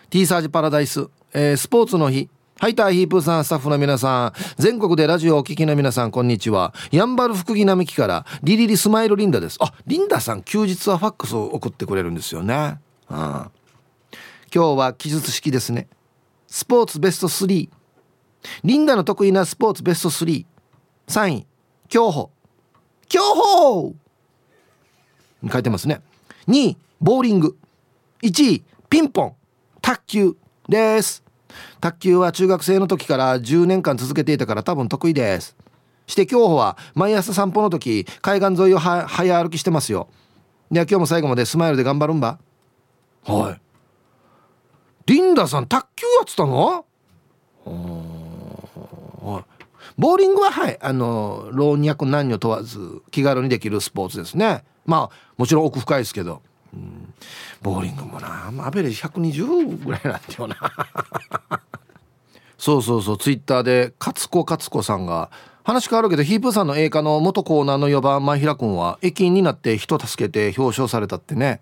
[0.10, 2.30] T サージパラダイス、えー、スポーツの日。
[2.60, 4.34] ハイターヒープーさんスタッフの皆さん。
[4.62, 6.74] 全国でラジオをお聞きの皆さんこんにちは。
[6.92, 9.58] やんばる福木並木からリリリスマイルリンダです。
[9.60, 12.80] あリンダさん休日はファックスを送ってくれるんですよね。
[13.10, 13.52] うん
[14.54, 15.88] 今日は記述式ですね。
[16.46, 17.70] スポーツベスト3
[18.64, 21.48] リンダの得意なスポーツベスト33位
[21.90, 22.30] 競歩。
[23.10, 23.96] 競歩!
[25.52, 26.02] 書いてますね。
[26.48, 27.58] 2位ボーリング。
[28.22, 29.36] 1位ピンポン。
[29.82, 30.38] 卓球
[30.70, 31.24] です。
[31.82, 35.56] 卓球は中学生の時から10年間続けていたから多分得意です。
[36.06, 40.10] して競歩は毎朝散歩の時海岸沿いを早歩きしてますよ。
[40.70, 42.38] では今日も最後までスマイルで頑張るんば。
[43.26, 43.73] はい。
[45.06, 46.86] リンダさん卓球やってたの？
[49.98, 54.64] ボーリングははいあの老若男女問わず気軽にできるスポーツですね。
[54.86, 56.42] まあもちろん奥深いですけど、
[56.74, 57.14] うん、
[57.62, 60.58] ボーリングもなアベレージ120ぐらいなんだよな。
[62.58, 63.18] そうそうそう。
[63.18, 65.30] ツイッターで勝子勝子さんが
[65.64, 71.62] 話変わるけどヒープーさんの映画の元コーナーの4番前平君は駅員になって人助けて表彰されたってね。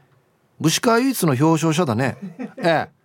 [0.60, 2.18] 武士川唯一の表彰者だね。
[2.58, 3.01] ええ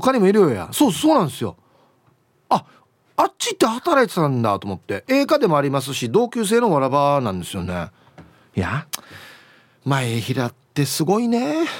[0.00, 0.68] 他にもいるよや。
[0.72, 1.56] そうそうなんですよ。
[2.48, 2.64] あ
[3.16, 5.04] あっちって働いてたんだと思って。
[5.08, 7.88] 映画でもありますし同級生のわらばなんですよね。
[8.54, 8.86] いや
[9.84, 11.66] 前平ってすごいね。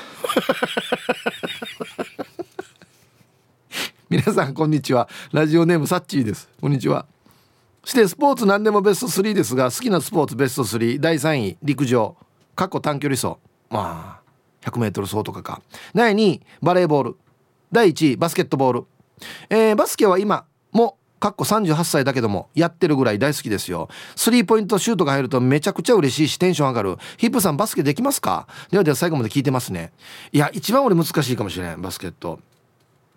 [4.09, 5.09] 皆さんこんにちは。
[5.33, 6.49] ラジオネームサッチーです。
[6.61, 7.07] こんにちは。
[7.85, 12.17] してスポーツ何でもベスト3ですが好きなスポーツベスト3第3位陸上。
[12.55, 13.37] 過去短距離走。
[13.69, 15.61] まあ 100m 走とかか。
[15.95, 17.17] 第2位バレーボール。
[17.73, 18.85] 第1位バスケットボール、
[19.51, 23.89] えー、バスケは今もかっこ38歳だけどもやってるぐらい大好きですよ。
[24.15, 26.97] スリーポイントシュートが入るとめちゃくちゃ嬉しいしテンション上がる。
[27.17, 28.47] ヒップさんバスケできますか？
[28.71, 29.93] ではでは最後まで聞いてますね。
[30.33, 32.39] いや一番俺難しいかもしれないバスケット。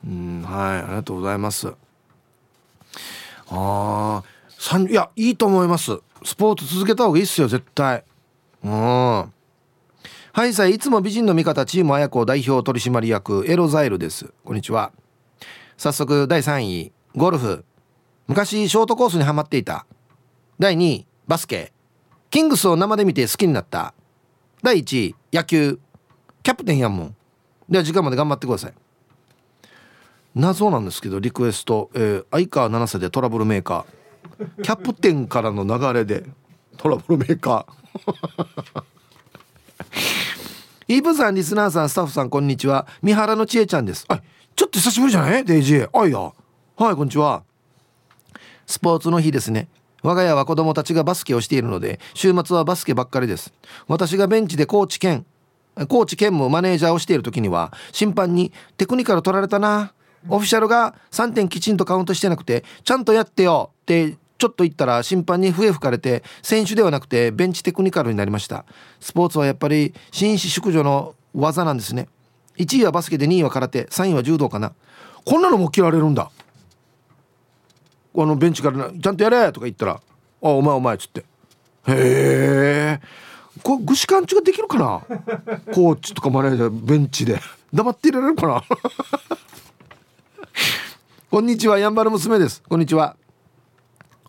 [0.05, 1.73] うんはいありがとうございます。
[3.51, 4.23] ああ
[4.79, 5.99] いやいいと思います。
[6.23, 8.03] スポーツ続けた方がいいっすよ絶対。
[8.63, 9.33] うん。
[10.39, 14.31] はいさいいつも美人の味方チーム綾子代表取締役エロザイルです。
[14.45, 14.93] こんにちは。
[15.75, 17.65] 早速第3位ゴルフ。
[18.25, 19.85] 昔ショートコースにはまっていた。
[20.57, 21.73] 第2位バスケ。
[22.29, 23.93] キングスを生で見て好きになった。
[24.63, 25.77] 第1位野球。
[26.41, 27.15] キャプテンやんもん。
[27.67, 28.73] では時間まで頑張ってください。
[30.35, 34.61] 謎なんですけどリクエスト、えー、相川七瀬でトラブルメーカー。
[34.61, 36.23] キャプテンからの流れで
[36.77, 38.83] トラブルメーカー。
[40.89, 42.87] イーブさんリスナーさんスタッフさんこんにちは。
[43.03, 44.05] 三原の千恵ちゃんです。
[44.07, 44.23] あ
[44.55, 45.45] ちょっと久しぶりじゃない？
[45.45, 45.89] デイジー。
[45.93, 46.17] あいや。
[46.19, 46.33] は
[46.91, 47.43] いこんにちは。
[48.65, 49.67] スポーツの日ですね。
[50.01, 53.53] 我が家は子供たちがバスケをしているので週末はバスケばっかりです。
[53.87, 55.27] 私がベンチでコーチ兼
[55.75, 59.93] コーチ兼務マネージャーをしている時には審判にテクニカル取られたな。
[60.27, 68.65] オフィシャルが3点きちんとカウントしてなくてちゃんとやってよってちょっと言ったら審判に笛吹かれて選手ではなくてベンチテクニカルになりました。
[69.01, 72.07] スポーツはやっぱり紳士淑女の技なんですね。
[72.57, 74.73] 1位はバスケで2位は空手3位は柔道かな。
[75.25, 76.31] こんなのも切られるんだ。
[78.15, 80.01] あのベンチからちゃんとやれとか言ったら「あ
[80.41, 81.19] お前お前」っつって。
[81.19, 81.25] へ
[81.87, 82.99] え。
[83.61, 85.01] これ具志堅地ができるかな？
[85.73, 87.41] コーチとかマネージャーベンチで。
[87.73, 88.63] 黙っていられるかな？
[91.29, 92.63] こんにちはやんばる娘です。
[92.67, 93.17] こんにちは。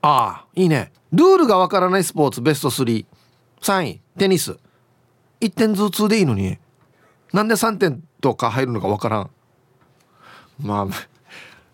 [0.02, 0.92] ああいいね。
[1.12, 3.04] ルールがわからないスポーツベスト33
[3.84, 4.56] 位テニス。
[5.40, 6.58] 1点ずつでいいのに。
[7.32, 9.30] なんで3点とか入るのかわからん。
[10.60, 10.88] ま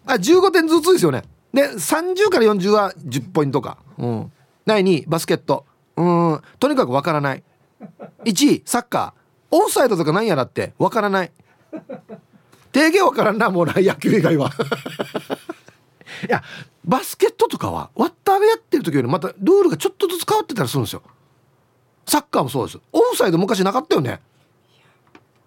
[0.07, 1.23] ああ15点ずつですよね。
[1.53, 4.33] で30から40は10ポイントか、うん、
[4.65, 5.65] 第2位バスケット。
[5.97, 6.41] うん。
[6.59, 7.43] とにかくわからない。
[8.25, 9.27] 1位サッカー。
[9.51, 11.31] オフサイドとか何やらってわからない。
[12.73, 14.51] 定義わからんなもうな野球以外は。
[16.29, 16.43] いや
[16.85, 21.03] バスケットとかはワッターがやってる時よりまたルールがちょっとずつ変わってたりするんですよ。
[22.07, 22.79] サッカーもそうです。
[22.93, 24.21] オフサイド昔なかったよね。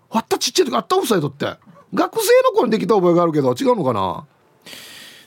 [0.10, 1.46] ワッタちっちゃい時あったオフサイドって。
[1.94, 4.26] 学生の頃にできた覚えがあるけど違うのかな。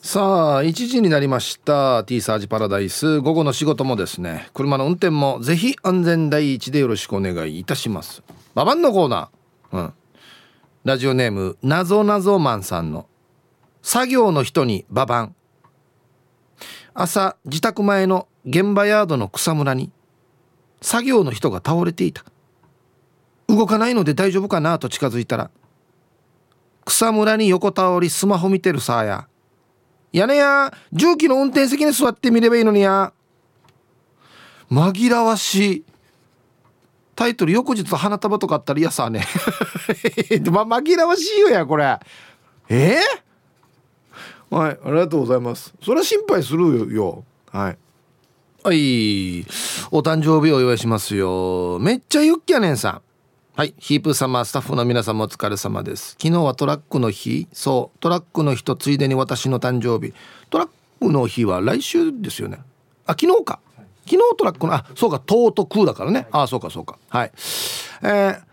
[0.00, 2.04] さあ1時になりました。
[2.04, 3.20] T サージパラダイス。
[3.20, 4.48] 午後の仕事もですね。
[4.52, 8.22] 車の運転もぜひ安全第一でよろしくお願いいたします。
[8.54, 9.76] ババンのコーナー。
[9.76, 9.92] うん。
[10.84, 13.06] ラジオネームなぞなぞマンさんの
[13.82, 15.34] 作業の人にババン。
[16.94, 19.90] 朝自宅前の現場ヤードの草むらに
[20.80, 22.24] 作業の人が倒れていた。
[23.48, 25.50] 動かないので大丈夫かなと近づいたら
[26.84, 29.28] 草むらに横たわりスマホ見てるさあや。
[30.12, 33.12] やねや重機の運転席に座ってみればいいのにや。
[34.70, 35.84] 紛らわしい。
[37.14, 39.26] タイトル翌日花束とかあったら嫌さね。
[40.50, 41.98] ま紛らわしいよやこれ。
[42.68, 43.00] えー、
[44.52, 45.72] はいありがとうございます。
[45.82, 47.24] それは心配するよ。
[47.50, 47.78] はい。
[48.62, 49.40] はい。
[49.90, 51.78] お誕生日お祝いしますよ。
[51.80, 53.02] めっちゃユッキャネンさん。
[53.56, 53.74] はい。
[53.78, 56.18] ヒープ様スタッフの皆様お疲れ様です。
[56.20, 57.48] 昨日はトラックの日。
[57.50, 57.98] そう。
[58.00, 60.12] トラックの日とついでに私の誕生日。
[60.50, 60.68] トラッ
[61.00, 62.58] クの日は来週ですよね。
[63.06, 63.58] あ昨日か。
[64.04, 65.18] 昨日トラックのあそうか。
[65.18, 66.28] トートクーだからね。
[66.30, 66.98] あそうかそうか。
[67.08, 67.32] はい。
[68.02, 68.51] えー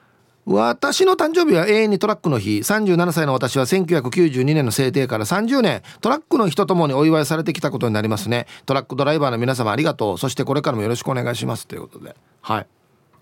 [0.52, 2.58] 私の誕生日は永遠にトラックの日。
[2.58, 5.84] 37歳の私は1992年の制定から30年。
[6.02, 8.48] トラックの日とともにお祝いされてきたことになりますね。
[8.66, 10.18] トラックドライバーの皆様ありがとう。
[10.18, 12.16] そしてこれからもよろしくお願いしますということで。
[12.42, 12.68] はい。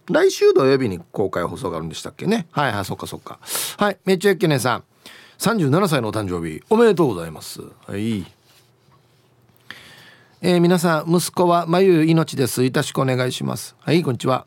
[0.10, 2.48] 来週土曜日に公開放送があるんでしたっけね。
[2.52, 3.40] はいはいそっかそっか。
[3.76, 4.84] はいめっちゃゆっけねさん。
[5.40, 6.64] 37歳のお誕生日。
[6.70, 7.62] おめでとうございます。
[7.88, 8.26] はい。
[10.42, 12.64] えー、皆さん息子はまゆ命です。
[12.64, 13.76] いたしくお願いします。
[13.82, 14.46] はいこんにちは。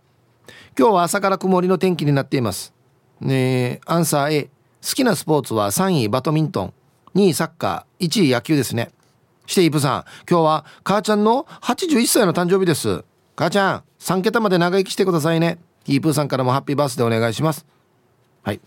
[0.79, 2.73] 今日は朝から曇りの天気になっています。
[3.21, 4.51] ねアンサー A 好
[4.95, 6.75] きなスポーツは3位バドミントン。
[7.15, 8.07] 2位サッカー。
[8.07, 8.91] 1位野球ですね。
[9.47, 13.05] してイプさん今日は母ちゃんの81歳の誕生日です。
[13.37, 15.59] 母ちゃん3桁まで長生きしてくださいね。
[15.85, 17.67] ヒープーさんからもハッピーバースデーお願いします。
[18.43, 18.61] はい。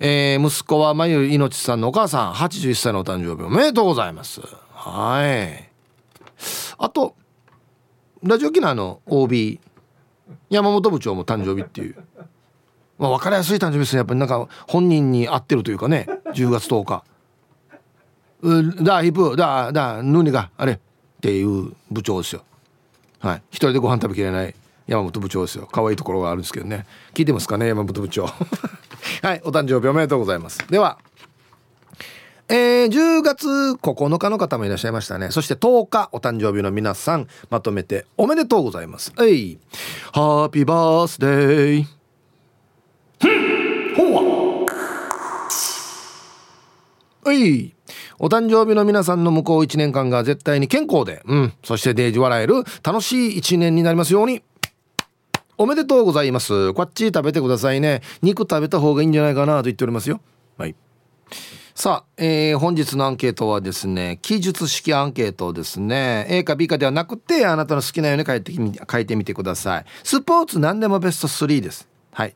[0.00, 3.44] えー、息子はまゆいのちさんのお母さん81歳のお誕生日。
[3.44, 4.40] おめでとうございます。
[4.70, 5.68] はい。
[6.78, 7.16] あと
[8.22, 9.60] ラジオ機能の OB
[10.50, 11.96] 山本部長も誕生日っていう。
[12.98, 14.20] まあ分かりやすい誕生日ですねやっぱり。
[14.20, 17.04] なんか本人に合ってるというかね10月10日。
[18.40, 20.78] うだヒップだだヌニがあれっ
[21.20, 22.42] ていう部長ですよ。
[23.20, 23.42] はい。
[23.50, 24.54] 一人でご飯食べきれない
[24.86, 25.68] 山本部長ですよ。
[25.70, 26.86] 可愛いところがあるんですけどね。
[27.14, 28.26] 聞いてますかね山本部長。
[29.22, 29.40] はい。
[29.44, 30.58] お誕生日おめでとうございます。
[30.68, 30.98] では。
[32.50, 35.30] えー、10月9日の方もいらっしゃいましたね。
[35.30, 39.12] そして10日お誕生日の皆さんまとめておめでとうございます。
[39.20, 39.58] えい。
[40.12, 41.84] ハッピーバースデー
[43.94, 44.64] ほ
[47.24, 47.74] わい。
[48.18, 54.42] お誕生日の皆さんの向こう1年間が絶対に健康で、うん、そしてデージ笑える楽しい1年になりますように。
[55.58, 56.72] おめでとうございます。
[56.72, 58.00] こっち食べてくださいね。
[58.22, 60.22] 肉食べた方がいいんじゃないかなと言っておりますよ。
[60.56, 60.74] はい
[61.78, 68.52] さあ、えー、本日のアンケートはですね記述式アンケートですね A か B かではなくてあなたの好きなように書いて
[68.90, 69.84] 書いてみてください。
[70.02, 71.88] スポーツ何でもベスト3です。
[72.10, 72.34] はい。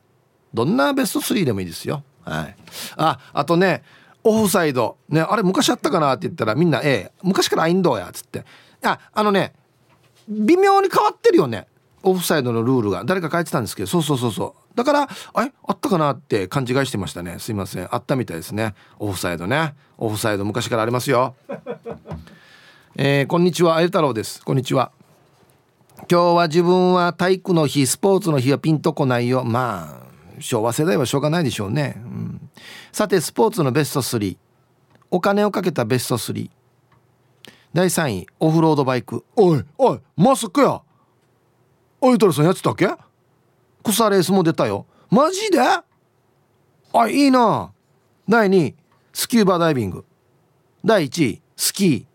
[0.53, 2.05] どんなベスト3でもいいですよ。
[2.23, 2.55] はい。
[2.95, 3.83] ああとね
[4.23, 4.95] オフサイド。
[5.09, 8.45] ねあれ昔あったかなって言ったらみんな A 昔からインドやつって。
[8.81, 9.51] ああのね
[10.29, 11.67] 微妙に変わってるよね。
[12.01, 13.03] オフサイドのルールが。
[13.03, 13.89] 誰か書いてたんですけど。
[13.89, 14.62] そうそうそうそう。
[14.75, 15.53] だからあれ？
[15.67, 16.11] あったかな？
[16.11, 17.37] って勘違いしてましたね。
[17.39, 17.87] すいません。
[17.93, 18.73] あったみたいですね。
[18.99, 19.75] オフサイドね。
[19.97, 21.35] オフサイド昔からありますよ。
[22.95, 23.75] えー、こんにちは。
[23.75, 24.43] あゆ太郎です。
[24.43, 24.91] こんにちは。
[26.09, 29.43] 今日は自分は体育の日スポーツの日はピンとこないよ。
[29.43, 30.03] まあ
[30.39, 32.49] 昭和世代はしょうがないでしょうね、うん、
[32.91, 34.35] さてスポーツのベスト3
[35.11, 36.49] お金をかけたベスト3
[37.73, 39.23] 第3位オフロードバイク。
[39.35, 40.69] おいおいまさかや。
[40.69, 40.83] あ
[42.01, 42.89] ゆ太郎さんやってたっけ？
[43.83, 44.85] 草レースも出たよ。
[45.09, 45.59] マジで？
[45.59, 45.83] あ
[47.07, 47.71] いいな。
[48.27, 48.75] 第2位
[49.11, 50.05] スキューバダイビング。
[50.85, 52.05] 第1位スキー。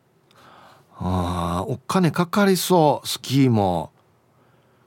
[1.01, 3.07] あお金かかりそう。
[3.07, 3.93] スキーも。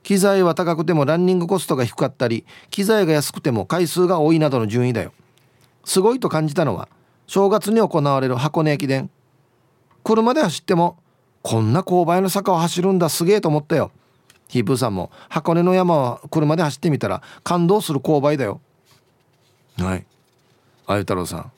[0.02, 5.12] 機材は高くてもランニングコストが低かったり機材が安くても回数が多いなどの順位だよ。
[5.84, 6.88] すごいと感じたのは
[7.26, 9.10] 正月に行われる箱根駅伝。
[10.02, 10.98] 車で走っても
[11.42, 13.92] こんな勾配の坂を走るんだすげえと思ったよ。
[14.52, 18.60] ヒープーさんも箱根の山は車で走ってみたら感動する勾配だよ。
[19.78, 20.04] はい。
[20.86, 21.52] あゆ太郎さん。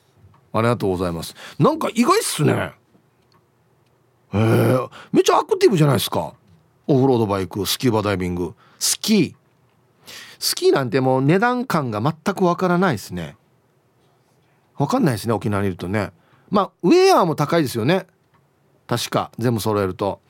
[0.53, 1.35] ありがとうございます。
[1.59, 2.71] なんか意外っすね。
[4.33, 4.37] え。
[4.37, 6.35] ー、めっちゃアクティブじゃないですか。
[6.87, 8.55] オフロードバイクスキューバダイビング。
[8.79, 9.35] スキー。
[10.39, 13.35] スキーなんてもう値段感が全くわからないですね。
[14.77, 16.13] わかんないですね沖縄にいるとね。
[16.49, 18.07] まあウェアも高いですよね。
[18.87, 20.21] 確か全部揃えると。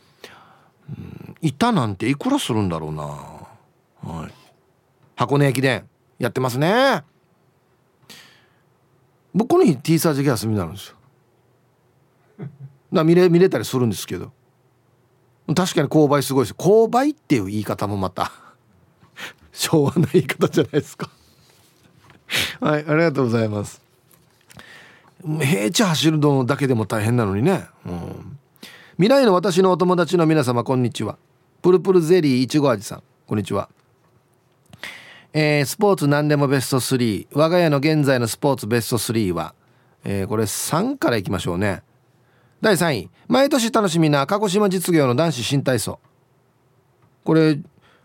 [1.46, 3.04] 板なんていくらするんだろうな。
[3.04, 4.34] はい。
[5.16, 7.04] 箱根駅伝やってますね。
[9.34, 10.96] 僕この日 T サージ休みになるんですよ。
[12.92, 14.32] だ見れ 見れたりするんですけど。
[15.56, 16.56] 確かに勾配すごいです。
[16.56, 18.32] 勾配っていう言い方もまた
[19.54, 21.12] 昭和な言い方じゃないですか。
[22.60, 23.82] はいありがとうございます。
[25.24, 28.40] 平地走るのだけでも大変なのにね、うん。
[28.98, 31.18] 未来の私のお友達の皆様こんにちは。
[31.66, 33.04] プルプルゼリーいちご味さん。
[33.26, 33.70] こんにちは。
[35.34, 39.56] えー、スポーツ何でもベスト3我が家の現在のスポーツベスト3は、
[40.04, 41.82] えー、これ3からいきましょうね。
[42.62, 43.10] 第3位。
[43.28, 46.00] 毎年楽しみな鹿児島実業の男子新体操。
[47.24, 47.58] これ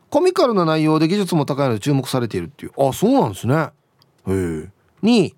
[0.09, 2.73] コミカルな内容で技術も高いので注目されているっていう。
[2.79, 3.55] あそうなんですね。
[3.57, 3.69] へ
[4.29, 4.71] え2
[5.03, 5.35] 位。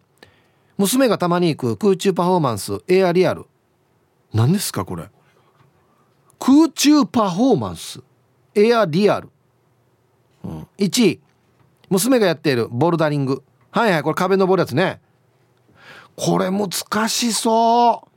[0.79, 2.85] 娘がたまに行く空中パフォーマンス。
[2.87, 3.47] エアリアル。
[4.33, 5.11] 何ですかこれ。
[6.39, 8.01] 空中パフォーマンス。
[8.55, 9.30] エアリアル、
[10.44, 11.20] うん、1位
[11.92, 13.42] 娘がやっているボルダリング。
[13.70, 15.00] はいはいこれ壁登るやつね。
[16.16, 16.70] これ難
[17.09, 18.09] しそ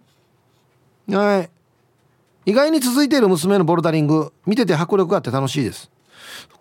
[1.07, 1.15] う。
[1.15, 1.49] はい。
[2.45, 4.31] 意外に続いている娘のボルダリング。
[4.45, 5.91] 見てて迫力があって楽しいです。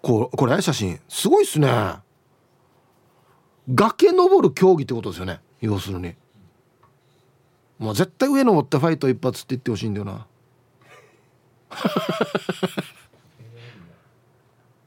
[0.02, 1.68] ここれ写真すごいっすね。
[3.72, 5.38] 崖登る競技ってことですよね。
[5.60, 6.14] 要するに。
[7.78, 10.26] もう絶対上登ってファイト一発って言ってほしいんだよな。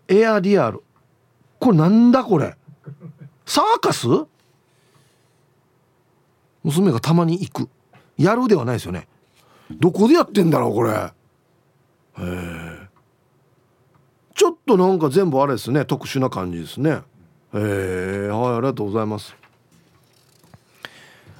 [0.07, 0.83] エアリアル。
[1.59, 2.55] これなんだこれ？
[3.45, 4.07] サーカス？
[6.63, 7.69] 娘がたまに行く。
[8.17, 9.07] やるではないですよね。
[9.71, 10.91] どこでやってんだろうこれ？
[10.91, 11.13] へ
[12.19, 12.87] え。
[14.33, 15.83] ちょっとなんか全部あれですね。
[15.85, 16.91] 特殊な感じですね。
[16.91, 16.97] へ
[17.53, 18.27] え。
[18.29, 19.35] はいありがとうございます。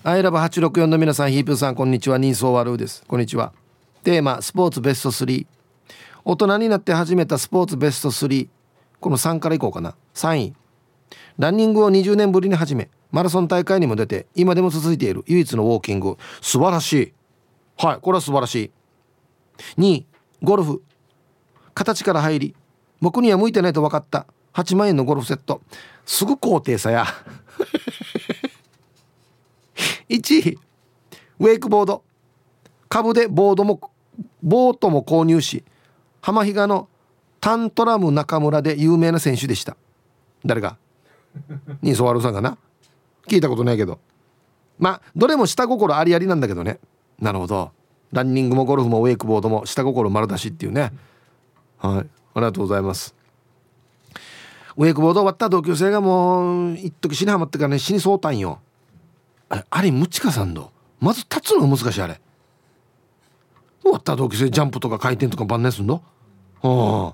[0.03, 2.17] アイラブ864の皆さんヒープさんこんにちは。
[2.17, 3.03] ニーソーワルーです。
[3.07, 3.53] こんにちは。
[4.03, 5.45] テーマスポーツベスト3
[6.23, 8.47] 大人になって始めたスポーツベスト3
[8.99, 9.95] この3からいこうかな。
[10.13, 10.53] 3位。
[11.37, 16.17] ランニングを20年ぶりに始めマラソン大会にも出て今でも続いている唯一のウォーキング。
[16.41, 17.13] 素晴らしい。
[17.77, 18.71] はいこれは素晴らしい。
[19.79, 20.05] 2位。
[20.41, 20.83] ゴルフ。
[21.73, 22.55] 形から入り
[23.01, 24.25] 僕には向いてないと分かった。
[24.53, 25.61] 8万円のゴルフセット。
[26.05, 27.05] すぐ高低差や。
[30.09, 30.59] 1位。
[31.39, 32.03] ウェイクボード。
[32.89, 33.79] 株でボードも
[34.41, 35.63] ボートも購入し
[36.21, 36.87] 浜比嘉の
[37.39, 39.77] タントラム中村で有名な選手でした。
[40.45, 40.77] 誰が？
[41.81, 42.57] ニーソワルさんかな。
[43.27, 43.99] 聞いたことないけど。
[44.79, 46.79] まあどれも下心ありありなんだけどね。
[47.19, 47.71] なるほど。
[48.11, 50.93] ランニングもゴルフもウェイクボードも下心丸出しっていうね。
[51.77, 51.97] はい。
[51.99, 52.03] あ
[52.35, 53.13] りがとうございます。
[54.77, 58.59] ウェイクボード終わった同級生がもう一時死にはまってからね死にそうたんよ。
[59.49, 62.19] あれあれムチカさんのまず立つのが難しいあれ。
[63.81, 66.01] 終わった同級生ジャンプとか回転とか晩年すんの？
[66.63, 67.13] うん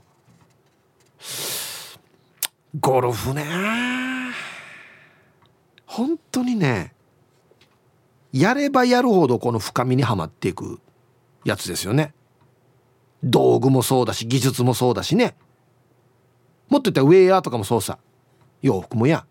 [2.80, 3.46] ゴルフね。
[5.86, 6.94] 本当にね
[8.32, 10.80] やればやるほどこの深みにはまっていく
[11.46, 12.14] やつですよね。
[13.24, 15.36] 道具もそうだし技術もそうだしね。
[16.70, 18.00] もっと言ったらウェアとかもそうさ。
[18.62, 19.26] 洋服もや。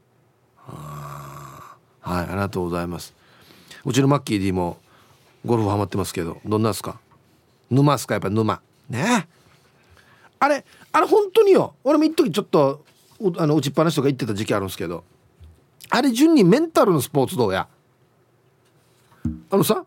[0.67, 3.13] はいありがとうございます。
[3.85, 4.79] うちのマッキー D も
[5.45, 7.01] ゴルフハマってますけどどんなですか？
[7.71, 8.15] 沼っすか？
[8.15, 8.61] やっぱ沼。
[8.89, 9.27] ね。
[10.39, 11.75] あれあれ本当によ。
[11.85, 12.85] 俺も一時ちょっと
[13.39, 15.05] あの打ちっぱなしとか言ってた時期あるんですけど。
[15.91, 17.69] あれ順にメンタルのスポーツどうや？
[19.51, 19.85] あのさ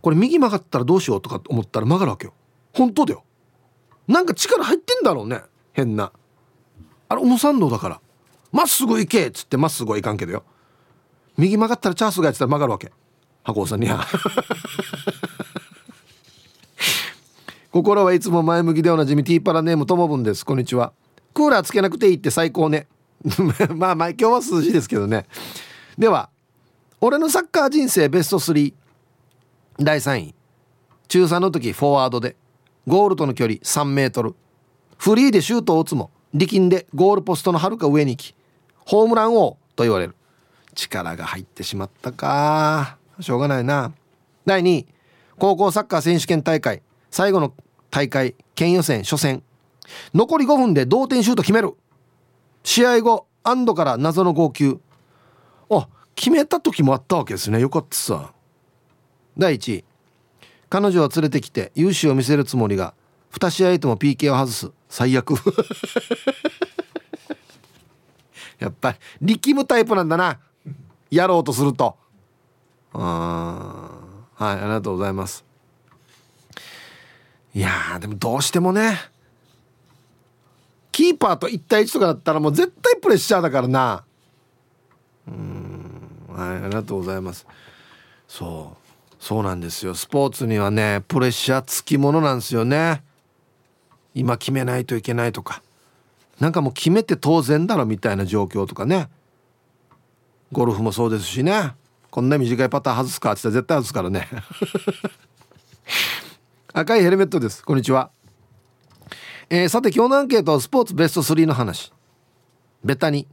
[0.00, 2.32] これ右曲がったらどうしようとか思ったら曲がるわけよ。
[2.72, 3.24] 本当だよ。
[4.08, 5.42] なんか力入ってんだろうね
[5.72, 6.12] 変な。
[7.08, 8.00] あれ重さんのだから。
[8.50, 10.44] まっすぐ行けっつってまっすぐはいかんけどよ。
[11.36, 12.92] 右曲がったらチャンスがやってたら曲がるわけ。
[13.44, 14.06] 箱尾さんには。
[17.72, 20.44] 心はいつも前向きでおなじみティーパラネームともぶんです。
[20.44, 20.92] こんにちは。
[21.32, 22.86] クーラーつけなくていいって最高ね。
[23.74, 25.24] まあまあ今日は涼しいですけどね。
[25.96, 26.28] では
[27.00, 28.74] 俺のサッカー人生ベスト3
[29.78, 30.34] 第3位。
[31.08, 32.36] 中3の時フォワードで。
[32.86, 34.34] ゴールとの距離3メートル。
[34.98, 38.34] フリーでシュートを打つも力んでゴールポストのはるか上に行き
[38.84, 40.14] ホームラン王と言われる。
[40.74, 42.98] 力が入ってしまったか。
[43.18, 43.94] しょうがないな。
[44.44, 44.86] 第2位。
[45.38, 46.82] 高校サッカー選手権大会。
[47.12, 47.54] 最後の
[47.90, 49.42] 大会県予選初戦。
[50.14, 51.74] 残り5分で同点シュート決める。
[52.64, 54.80] 試合後安堵から謎の号泣。
[55.68, 57.60] あ決めた時もあったわけですね。
[57.60, 58.32] よかったさ。
[59.36, 59.84] 第1位
[60.70, 62.94] 彼女を連れてきて勇姿を見せるつもりが
[63.32, 64.70] 2試合とも PK を外す。
[64.88, 65.34] 最悪。
[68.58, 70.40] やっぱり力むタイプなんだな。
[71.10, 71.94] やろうとすると。
[72.94, 73.90] あ
[74.34, 75.51] はいありがとうございます。
[77.54, 78.98] いやでもどうしてもね
[80.90, 84.04] キーパーと1対1とかだったらもう絶対プレッシャーだからな。
[85.26, 87.46] うんはいありがとうございます。
[88.28, 89.94] そうそうなんですよ。
[89.94, 93.02] スポーツにはねプレッシャーつきものなんですよね。
[94.14, 95.62] 今決めないといけないとか。
[96.40, 99.08] なんかもう決めて当然だろみたいな状況とかね。
[100.50, 101.74] ゴルフもそうですしね。
[102.10, 104.28] こんな短いパターン外すかって言ったら絶対外すからね。
[106.74, 107.62] 赤いヘルメットです。
[107.62, 108.10] こんにちは。
[109.50, 111.92] えー、さて今日のアンケートはスポーツベスト3の話。
[112.82, 113.28] ベタに。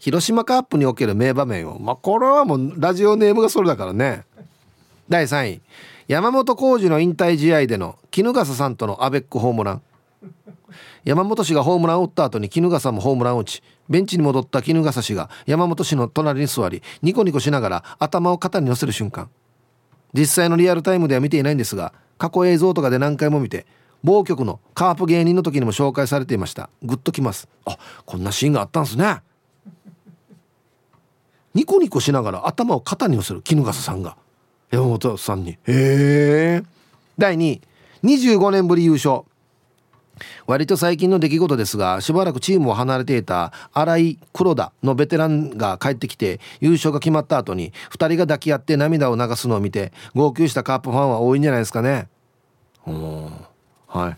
[0.00, 1.78] 広島カップにおける名場面を。
[1.78, 4.24] まあこれはもうラジオネームがそれだからね。
[5.08, 5.62] 第3位。
[6.08, 9.82] 山本浩二の引退試合での衣笠さんとのアベックホームラン。
[11.04, 19.30] 山本氏がホームランを打った後に衣笠もホームランを打ちベンチに戻った衣笠氏が山本氏の隣に座りニコニコしながら頭を肩に乗せる瞬間。
[20.14, 23.66] 実際のリアルタイムでは見ていないんですが過去映像とかで何回も見て
[24.04, 26.68] 某局のカープ芸人の時にも紹介されていました。
[26.82, 27.48] グッときます。
[27.64, 29.22] あこんなシーンがあったんすね。
[31.54, 34.18] ニコニコしながら頭を肩に寄せる衣笠さんが。
[34.70, 35.52] 山本さんに。
[35.52, 36.62] へえ
[37.16, 37.62] 第2位。
[38.02, 39.22] 25年ぶり優勝。
[40.46, 52.08] 割と最近の出来事ですがしばらくチームを離れていた新井黒田のベテランが帰ってきて優勝が決まった後に2人が抱き合って涙を流すのを見て号泣したカープファンは多いんじゃないですかね。
[53.86, 54.16] はい。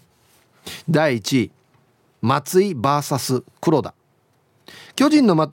[0.88, 1.50] 第1位
[2.22, 3.94] 松井 VS 黒田。
[4.96, 5.52] 巨人の、ま、ん？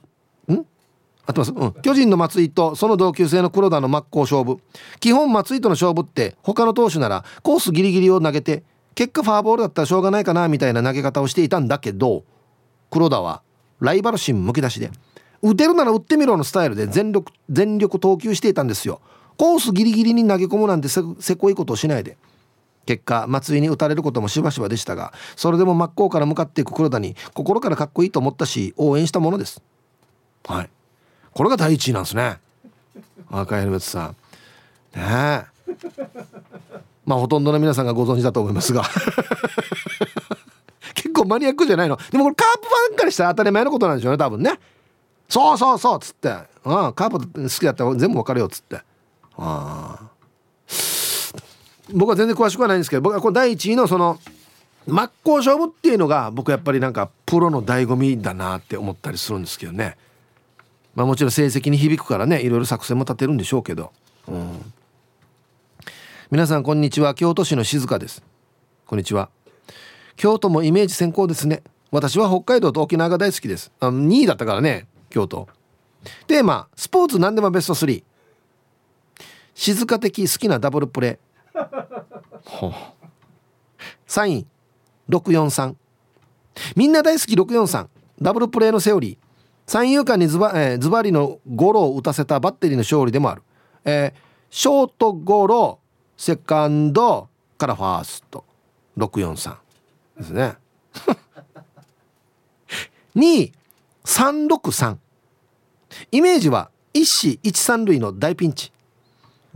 [1.26, 4.58] 合ってます、うん、巨人の松井とその同級生の黒田の真っ向勝負。
[5.00, 8.64] 基本松井との勝負って他の投手ならコースギリギリを投げて
[8.94, 12.24] 結果ファーボールだったらしょうがないかなみたいな投げ方をしていたんだけど
[12.90, 13.42] 黒田は
[13.80, 14.90] ライバル心むき出しで
[15.42, 19.02] 打てるなら打ってみろのスタイルで全力全力投球していたんですよ。
[19.36, 22.16] コースギリギリに投げ込むなんてせせこいことをしないで。
[22.86, 29.62] 結果松井に打たれることもしばしばでしたがそれでも真っ向から向かっていく黒田に心からかっこいいと思ったし応援したものです。
[30.46, 30.70] はい。
[31.32, 32.38] これが第一位なんですね。
[33.30, 34.16] 赤いヘルメットさん。
[34.96, 38.84] ねえまあほとんどの皆さんがご存知だと思いますが。
[40.94, 41.98] 結構マニアックじゃないの。
[42.10, 44.58] でもこれカープファンからしたら当たり前のことなんでしょうね多分ね。
[45.28, 46.28] そうそうそうっつって
[46.64, 48.82] 「うんカープ好きだったら全部わかるよ」っつって。
[49.36, 49.98] あ
[51.92, 54.18] 僕は全然詳しくはないんですけど僕はこの第1位のその
[54.86, 59.96] 真っ向勝負っていうのが僕やっぱりなんかプロの醍醐味だなって思ったりするんですけどね。
[60.94, 63.92] まあもちろん成績に響くからねいろいろ作戦も立てるんでしょうけど。
[64.28, 64.72] うん。
[66.34, 67.14] 皆さんこんにちは。
[67.14, 68.20] 京都市の静香です。
[68.86, 69.30] こんにちは。
[70.16, 71.62] 京都もイメージ先行ですね。
[71.92, 73.70] 私は北海道と沖縄が大好きです。
[73.78, 75.46] あ2位だったからね京都。
[76.26, 78.02] テーマスポーツ何でもベスト3
[79.54, 82.72] 静か的好きなダブルプレー。
[84.08, 84.46] 3位
[85.08, 85.76] 643
[86.74, 87.86] みんな大好き643
[88.20, 89.18] ダブルプレーのセオリー。
[89.68, 93.42] 三遊間にズバ,、えー、ズバリのゴロを打たせたバッテリーの勝利でもある、
[93.84, 94.18] えー、
[94.50, 95.78] ショートゴロ。
[96.16, 98.44] セカンドからファースト。
[98.96, 99.56] 643
[100.18, 100.54] ですね。
[103.16, 103.52] 2位
[104.04, 104.96] 363
[106.10, 108.72] イメージは一死一三塁の大ピンチ。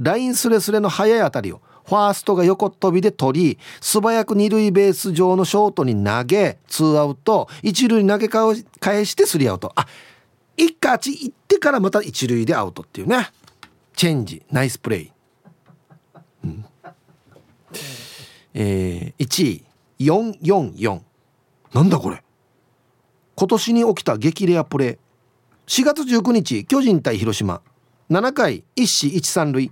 [0.01, 7.49] ラインスレスレの速い当たりをファーストが横飛びで取り素早く二塁ベース上のショートに投げツーアウト。
[7.63, 9.73] 一塁に投げ返してスリーアウト。
[9.75, 9.87] あ
[10.57, 13.31] 一か八行ってからまた一塁でアウトっていうね
[13.95, 15.13] チェンジナイスプレイ
[18.55, 19.65] えー、1位
[20.01, 21.01] 444
[21.75, 22.23] なんだこれ。
[23.35, 24.99] 今年に起きた激レアプレー
[25.67, 27.61] 4月19日巨人対広島。
[28.11, 29.71] 7回1死1三塁。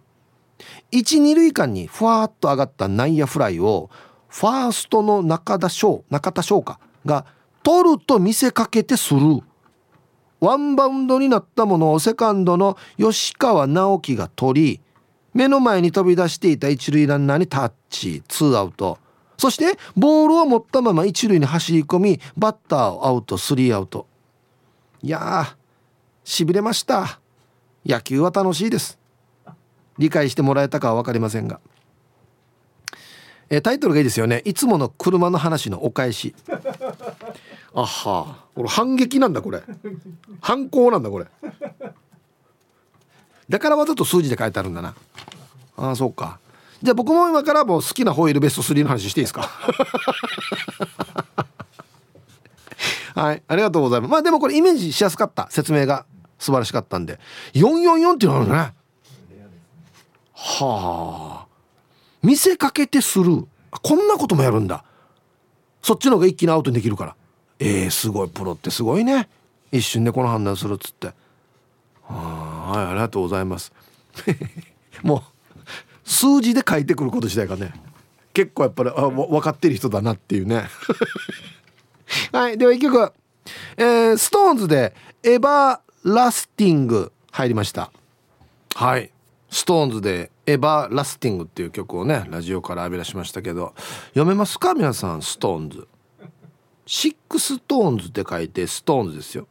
[0.93, 3.91] 12塁間にふわっと上がった内野フライを
[4.29, 7.25] ファーストの中田翔中田翔かが
[7.63, 9.43] 取ると見せかけてスルー。
[10.41, 14.81] ワンバウンドになったものをセカンドの吉川直樹が取り
[15.37, 18.23] 目の前に飛び出していた一塁ランナーにタッチ。
[18.27, 18.99] ツーアウト。
[19.37, 24.07] そしてボールを持ったまま一塁に走り込みバッターをアウトスリーアウト。
[25.03, 25.57] いやー
[26.25, 27.21] しびれました。
[27.85, 28.99] 野球は楽しいです。
[29.99, 31.61] 理解してもらえたかは分かりませんが。
[33.51, 34.41] えタイトルがいいですよね。
[34.47, 36.35] いつもの車の話のお返し。
[37.75, 39.63] あはこれ反撃なんだこれ。
[40.41, 41.27] 反抗なんだこれ
[43.49, 44.95] だからわざと数字で書いてあるんだな。
[45.77, 46.39] ああそうか。
[46.83, 49.49] じゃあ僕も今からもう好きなホイールベスト3の話していいですか？
[53.15, 54.11] はいありがとうございます。
[54.11, 55.49] まあでもこれイメージしやすかった。
[55.51, 56.05] 説明が
[56.39, 57.19] 素晴らしかったんで。
[57.55, 58.75] 444っていうのあるね。
[60.35, 61.47] はあ。
[62.23, 63.47] 見せかけてする。
[63.71, 64.85] こんなこともやるんだ。
[65.83, 67.17] そっちの方が一気にアウトにできるから。
[67.59, 68.29] えー、すごい。
[68.29, 69.29] プロってすごいね。
[69.73, 71.07] 一瞬でこの判断するっつって。
[72.07, 73.73] ははいありがとうございます。
[75.03, 75.59] もう
[76.05, 77.73] 数字で書いてくること自体がね
[78.33, 80.69] 結構やっぱりあ分かってる人だなっていうね。
[82.33, 83.13] はいでは一曲。
[83.77, 87.91] えー、ストーンズで「エバーラスティング」入りました。
[88.75, 89.11] はい
[89.51, 93.75] ストーンズで「エバーラスティング」っていう曲をねラジオから浴び出しましたけど
[94.09, 94.75] 読めますか？
[94.75, 95.89] 皆さんストーンズ
[96.87, 99.47] シックストーンズって書いてストーンズですよ。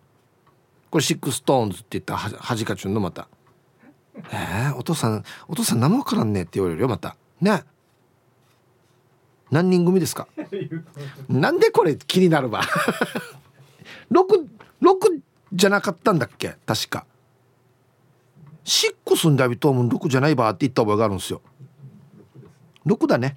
[0.96, 3.28] これシックストーンズって言ったらはじかちゅんのまた。
[4.32, 7.18] えー、お父さんお父さん何も分からんねって言われるよまた。
[7.42, 7.66] ね。
[9.52, 10.30] 何人組ですか？
[11.28, 12.62] なんでこれ気になるわ？
[14.10, 14.48] 六
[14.80, 15.22] 六
[15.52, 16.56] じゃなかったんだっけ？
[16.66, 17.06] 確か。
[18.64, 21.42] シックスんだびとも6じゃないばって言った覚えがあるんですよ。
[22.86, 23.36] 6だね。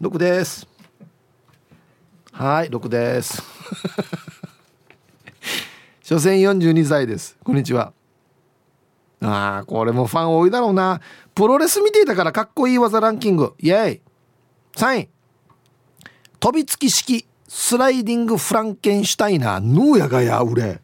[0.00, 0.66] 6です。
[2.32, 3.40] はい6です
[6.08, 7.36] 所詮42歳です。
[7.44, 7.92] こんにちは。
[9.20, 11.02] ああこれもファン多いだろうな。
[11.34, 13.52] プロレス見ていたからかっこいい技ランキング。
[13.58, 14.00] イエイ。
[14.74, 15.08] 3位。
[16.40, 17.26] 飛びつき式。
[17.46, 19.60] スライディングフランケンシュタイナー。
[19.60, 20.80] ヌーヤがやうれ。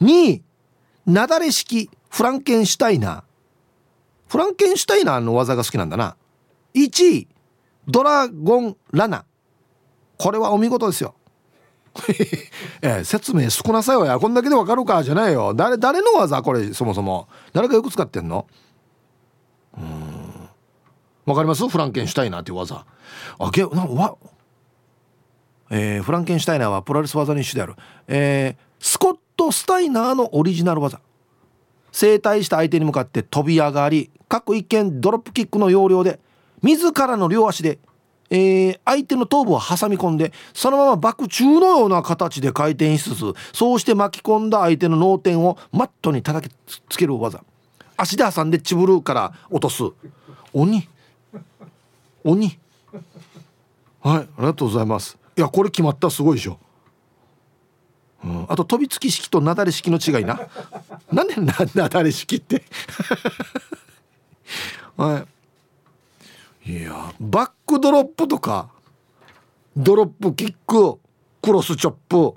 [0.00, 0.42] 2位。
[1.06, 1.88] なだれ式。
[2.10, 3.22] フランケンシュタイナー。
[4.26, 6.16] フランケンシュタイナーの技が好きなんだな。
[6.74, 7.28] 1位。
[7.86, 9.24] ドラゴンラナ
[10.18, 11.14] これはお見事ですよ。
[12.82, 14.04] ええ、説明少なさよ。
[14.04, 15.54] やこんだけでわかるかじゃないよ。
[15.54, 16.42] 誰誰の技？
[16.42, 17.28] これそもそも。
[17.52, 18.46] 誰がよく使ってんの？
[19.76, 20.48] うん。
[21.26, 21.68] わかります？
[21.68, 22.84] フランケンシュタイナーっていう技。
[23.38, 24.16] あげなわ
[25.70, 27.74] えー、フランケンシュタイナーはプロレス技に一種である、
[28.06, 31.00] えー、スコット・スタイナーのオリジナル技。
[31.90, 36.20] 正対した相手に向かって飛び上がり各一見ドロップキックの要領で
[36.62, 37.78] 自らの両足で、
[38.30, 46.52] えー、相手の頭部を挟み込んでそのまま爆中のような形で回転しつつそうして巻き込んだ相手の脳天をマットに叩き
[46.88, 47.42] つける技。
[47.96, 49.82] 足で挟んでチブルーから落とす。
[50.52, 50.88] 鬼。
[52.24, 52.58] 鬼。
[54.02, 55.18] はいありがとうございます。
[55.36, 56.10] いやこれ決まった。
[56.10, 56.58] すごいでしょ、
[58.24, 60.40] うん、あと飛びつき式となだれ式の違いな。
[61.12, 62.62] なんでななだれ式って？
[64.96, 65.35] はい。
[66.66, 68.70] いやバックドロップとか
[69.76, 70.98] ドロップキック
[71.40, 72.36] クロスチョップ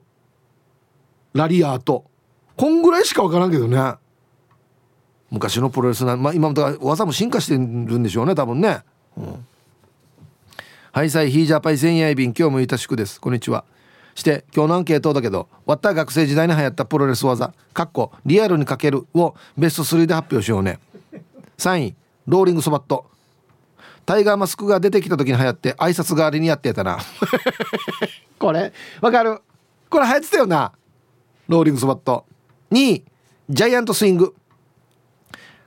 [1.34, 2.06] ラリアート
[2.56, 3.94] こんぐらいしか分からんけどね。
[5.32, 8.80] 昔のプロレスな、まあ、今もだから技も進化してるんでしょうね多分ね、
[9.16, 9.46] うん。
[10.92, 13.22] はいさいヒージャーパイ千夜便今日もいたしくです。
[13.22, 13.64] こんにちは。
[14.14, 20.80] して今日のアンケートだけどわった学生時代に流行ったプロレス技かっこリアルにかけるをベスト3で発表しようね。
[21.58, 21.96] 3位
[22.28, 23.10] ローリングそばっと。
[24.10, 26.98] タイガーマスクが出てきた時に流行って挨拶代わりにやってたな。
[28.40, 29.40] これわかる？
[29.88, 30.72] これ流行ってたよな。
[31.48, 32.26] ローリングそばっと
[32.72, 33.04] 2位
[33.52, 34.34] ジャイアントスイング。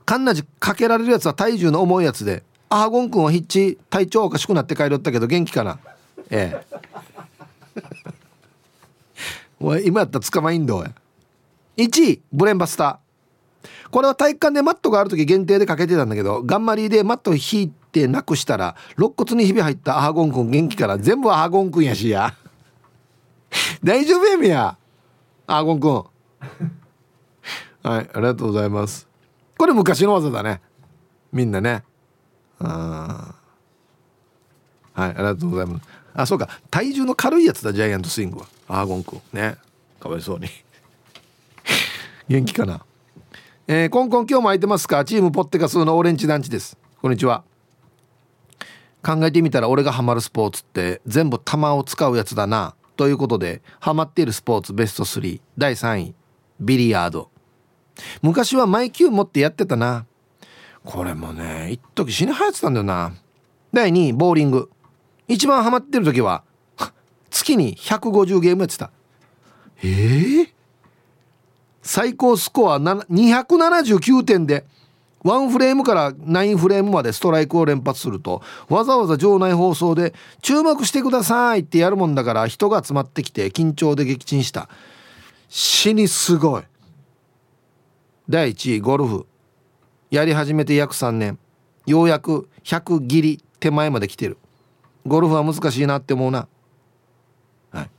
[0.05, 5.79] カンナジかけられるやつは体重の重いやつでアーゴン君はヒッチ体調おかしくなって帰ろったけど元気かな？
[6.29, 6.67] ええ。
[9.63, 10.91] おい今やったら捕まいんどや
[11.77, 13.69] 1位ブレンバスター。
[13.93, 22.35] これは体育館でマットがある時限定でかけてたんだけどガンマリーでマット引いてなくしたら肋骨にひび入ったアーゴン君元気から全部アーゴン君やしや。
[23.85, 24.77] 大丈夫やみや。
[25.47, 25.93] アーゴン君。
[27.85, 29.07] はいありがとうございます。
[29.59, 30.61] これ昔の技だね。
[31.33, 31.85] みんなね。
[32.59, 33.35] あ
[34.95, 35.87] はいありがとうございます。
[36.15, 36.49] あそうか。
[36.71, 38.47] 体重の軽いやつだジャイアントスイングは。
[38.69, 39.21] アーゴン君。
[39.33, 39.57] ね。
[40.01, 40.49] かわいそうに。
[42.29, 42.85] 元気かな。
[43.69, 45.05] えー、コンコン今日も空いてますか？
[45.05, 46.77] チームポッテカスのオレンジ団地です。
[47.01, 47.45] こんにちは。
[49.05, 56.15] 考えてみたら俺がハマるスポーツって全部球を使うやつだなということでハマっているスポーツベスト3第3位
[56.61, 57.31] ビリヤード。
[58.23, 60.07] 昔はマイキュー持ってやってたな。
[60.85, 63.13] これもね一時死に流行ってたんだよな。
[63.73, 64.71] 第2位ボーリング。
[65.29, 66.45] 一番ハマってる時は
[67.31, 68.91] 月に150ゲームやってた。
[69.83, 70.49] えー、
[71.83, 74.65] 最高スコア279点で
[75.25, 84.69] 1フレームから9フレームまでストライクを連発するとわざわざ場内放送で「注目してください」ってやるもんだから人が集まってきて緊張で撃沈した。
[85.49, 86.63] 死にすごい。
[88.27, 89.27] 第1位ゴルフ。
[90.11, 91.39] やり始めて約3年。
[91.85, 94.39] ようやく100ギリ手前まで来てる。
[95.07, 96.49] ゴルフは難しいなって思うな。
[97.71, 97.91] はい。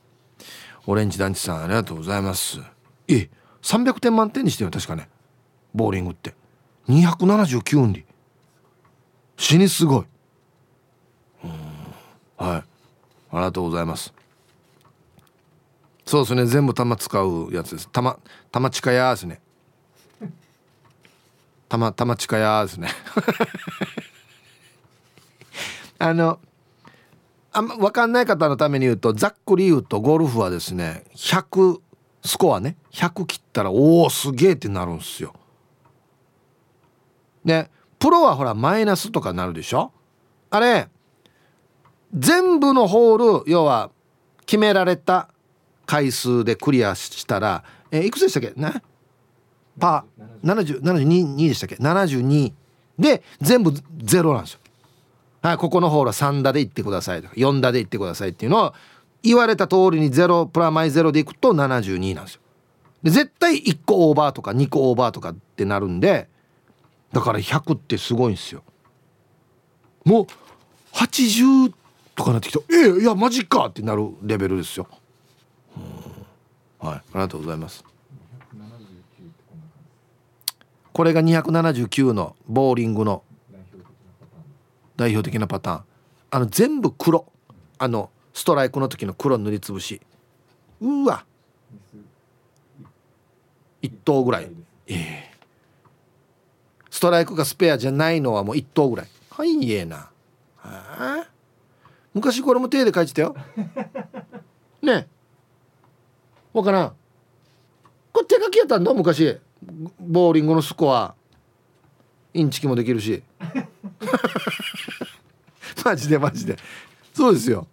[0.87, 2.59] オレンジ団地さんありがとうございます。
[3.07, 3.29] え
[3.61, 5.07] 300点満点にしてよ確かね。
[5.75, 6.33] ボーリングって。
[6.87, 8.05] 279運理
[9.37, 10.05] 死にすごい。
[12.37, 12.59] はい。
[12.59, 12.63] あ
[13.33, 14.13] りがとうございます。
[16.05, 16.45] そうですね。
[16.45, 17.89] 全部玉使うやつです。
[17.89, 18.19] 玉
[18.51, 19.41] 玉近やですね。
[21.69, 22.89] たまたま近やですね。
[25.97, 26.39] あの
[27.51, 31.79] あんま分かんない方のために言うとざっくり言うとゴルフはですね100
[32.23, 32.77] スコアね。
[32.91, 35.33] 100切ったらおおすげえってなるんですよ。
[37.45, 37.69] で
[37.99, 39.91] プロはほらマイナスとかなるでしょ？
[40.49, 40.89] あれ
[42.13, 43.89] 全部のホール要は
[44.45, 45.29] 決められた
[45.85, 48.59] 回数でクリアしたらえいくつでしたっけ？
[48.59, 48.81] ね
[49.79, 52.53] パー72でしたっけ？72
[52.99, 54.59] で全部ゼロなんですよ。
[55.41, 58.73] はい、ここのホールは3打で行ってくださいとか4打で行ってくださいっていうのを
[59.23, 62.41] 言われた通りに0プラマイゼロでいくと72なんですよ。
[63.01, 66.29] で絶対1個オーバーとか2個オーバーとかってなるんで
[67.13, 68.63] だから100ってすごいんですよ。
[70.03, 70.27] もう
[70.93, 71.71] 80
[72.15, 72.59] とかなってきた。
[72.69, 74.87] えー、いやマジかってなるレベルですよ。
[76.79, 76.95] はい。
[76.95, 77.85] ありがとうございます。
[80.91, 83.23] これが279のボーリングの
[84.95, 85.83] 代表的なパターン。
[86.31, 87.31] あの全部黒。
[87.77, 90.01] あのストライクの時の黒塗りつぶし。
[90.81, 91.25] うわ。
[93.83, 94.49] 1頭ぐらい。
[94.87, 95.32] ええ。
[95.32, 95.32] ス
[97.03, 99.07] トライクがスペアじゃないのはもう1頭ぐらい。
[99.29, 100.09] はいええな
[102.13, 103.35] 昔これも手で書いてたよ。
[104.81, 105.09] ね
[106.53, 106.93] わからん。
[108.13, 109.37] これ手書きやったんだ昔。
[109.99, 111.13] ボーリングのスコア。
[112.33, 113.21] インチキもできるし。
[115.83, 116.57] マジでマジで。
[117.13, 117.67] そうですよ。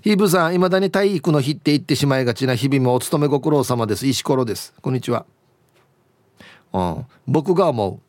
[0.00, 4.06] ヒブさんいまだに体育の日って言ってしまいがちな日々もお勤めご苦労様です。
[4.06, 4.72] 石ころです。
[4.80, 5.26] こんにちは
[6.72, 7.06] うん。
[7.26, 8.00] 僕が思う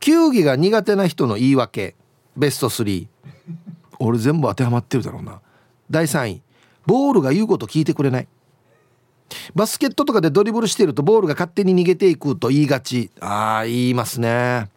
[0.00, 1.94] 球技が苦手な人の言い訳。
[2.36, 3.06] ベスト3
[3.98, 5.40] 俺全部当てはまってるだろうな。
[5.90, 6.42] 第3位。
[6.86, 8.28] ボールが言うこと聞いてくれない。
[9.54, 13.10] バスケットとかでドリブルしてるとボールが勝手に逃げていくと言いがち。
[13.20, 14.68] ああ言いますね。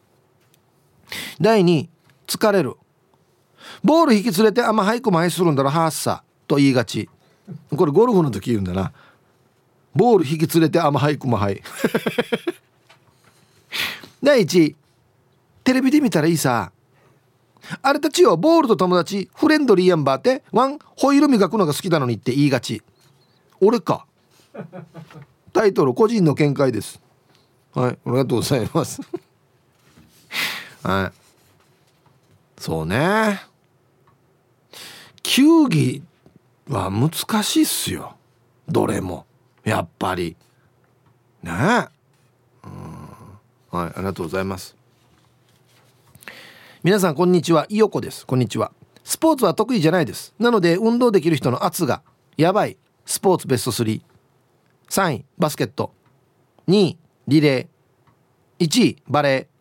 [1.42, 1.90] 第2位。
[2.28, 2.76] 疲れる。
[3.84, 7.10] ボール引き連れてあんま早く前するんだろはっさと言いがち。
[7.76, 8.92] これゴルフの時言うんだな。
[9.96, 11.62] ボール引き連れてあんま早くもはい
[14.26, 14.76] 第1位
[15.64, 16.72] テレビで見たらいいさ。
[17.82, 22.82] あれたちよボールと友達フレンドリーやんばってワンホイール磨くのが好きなのにって言いがち。
[23.62, 24.08] 俺か。
[25.54, 27.00] タイトル個人の見解です。
[27.74, 29.00] はいありがとうございます。
[30.82, 32.62] はい。
[32.62, 33.44] そうね。
[35.22, 36.02] 球技
[36.68, 38.16] は難しいっすよ。
[38.68, 39.28] どれも。
[39.64, 40.36] やっぱり。
[41.44, 41.90] ね。
[42.64, 42.95] え
[43.76, 44.76] はいありがとうございます。
[46.82, 47.66] 皆さんこんにちは。
[47.70, 48.26] イヨコです。
[48.26, 48.72] こんにちは。
[49.04, 50.34] スポーツは得意じゃないです。
[50.40, 52.02] なので運動できる人の圧が
[52.38, 52.78] やばい。
[53.06, 54.02] スポーツベスト33
[55.14, 55.94] 位バスケット。
[56.68, 56.98] 2位
[57.28, 58.66] リレー。
[58.66, 59.56] 1位バレー。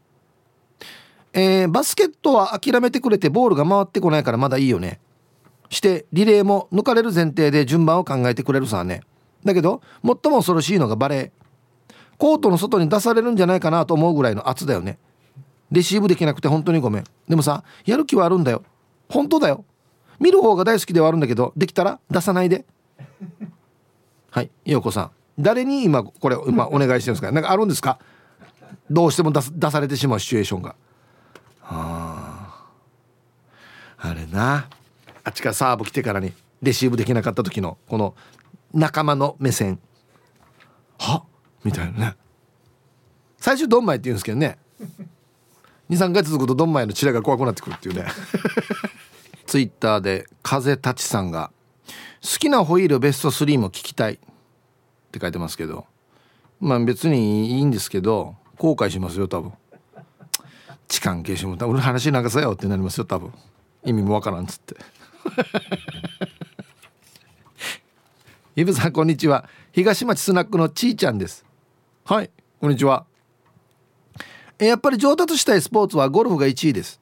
[1.37, 5.01] えー、バスケットは諦めてくれてボールが回ってこないからまだいいよね。
[5.71, 9.03] してリレーも抜かれる前提で順番を考えてくれるさね。
[9.45, 11.44] だけど最も恐ろしいのがバレー。
[12.19, 14.99] コートの外に出されるんじゃないかなと思うぐらいの圧だよね。
[15.71, 17.05] レシーブできなくて本当にごめん。
[17.29, 18.63] でもさやる気はあるんだよ。
[19.09, 19.65] 本当だよ。
[20.21, 22.65] 見る方が大好きではあるんだけどできたら出さないで。
[24.31, 25.11] はい陽子さん。
[25.39, 27.33] 誰に今これ今お願いしてるんですか？
[27.33, 27.99] なんかあるんですか？
[28.91, 30.77] どうしても出出されてしまうシチュエーションが。
[31.63, 32.69] あ
[33.99, 34.69] あれな。
[35.25, 38.15] あっちからサーブ来てからにレシーブできなかった時のこの
[38.73, 39.81] 仲間の目線。
[40.99, 41.25] はっ。
[41.65, 42.17] みたいなね。
[43.39, 44.59] 最初ドンマイって言うんですけどね。
[45.91, 48.07] 23回続くとドンマイのチラが怖くなってくるっていうね。
[49.47, 51.51] ツイッターで風立ちさんが
[52.23, 54.19] 「好きなホイールベスト3も聞きたい」っ
[55.13, 55.87] て書いてますけど。
[56.61, 59.53] まあ別にいいんですけど後悔しますよ多分。
[60.89, 63.33] 痴漢消しも俺話なんかさよってなりますよ多分。
[63.85, 64.77] 意味もわからんっつって。
[68.57, 69.49] イブさんこんにちは。
[69.73, 71.45] 東町スナックのちーちゃんです
[72.07, 72.29] はい
[72.61, 73.07] こんにちは。
[74.59, 77.01] やっぱり上達したいスポーツはゴルフが1位です。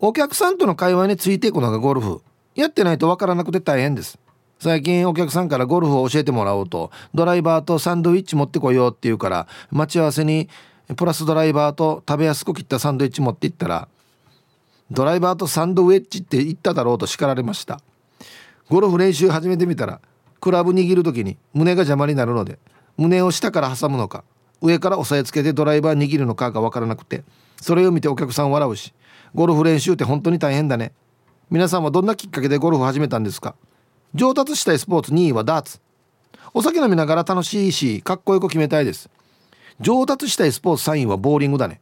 [0.00, 2.20] お客さんとの会話についていくのがゴルフ。
[2.56, 4.18] やってないとわからなくて大変です。
[4.58, 10.48] 最近お客さんからゴルフを教えてもらおうとドライバーとサンドイッチ持ってこようって言うから待ち合わせに
[10.96, 13.86] プラスドライバーと食べやすく切ったサンドイッチ持って行ったら
[14.90, 17.80] ドライバーとサンドウェッジって言っただろうと叱られました。
[18.68, 20.00] ゴルフ練習始めてみたら
[20.40, 22.58] クラブ握る時に胸が邪魔になるので
[22.96, 24.24] 胸を下から挟むのか
[24.60, 27.24] 上から押さえつけてドライバー握るのかが分からなくて
[27.60, 28.92] それを見てお客さん笑うし
[29.34, 30.92] ゴルフ練習って本当に大変だね。
[31.50, 33.54] 皆さんはどんなきっかけでゴルフ始めたんですか？
[34.14, 35.80] 上達したいスポーツ2位はダーツ。
[36.54, 39.10] お酒飲みながら楽しいしかっこよく決めたいです。
[39.78, 41.80] 上達したいスポーツ3位はボーリングだね。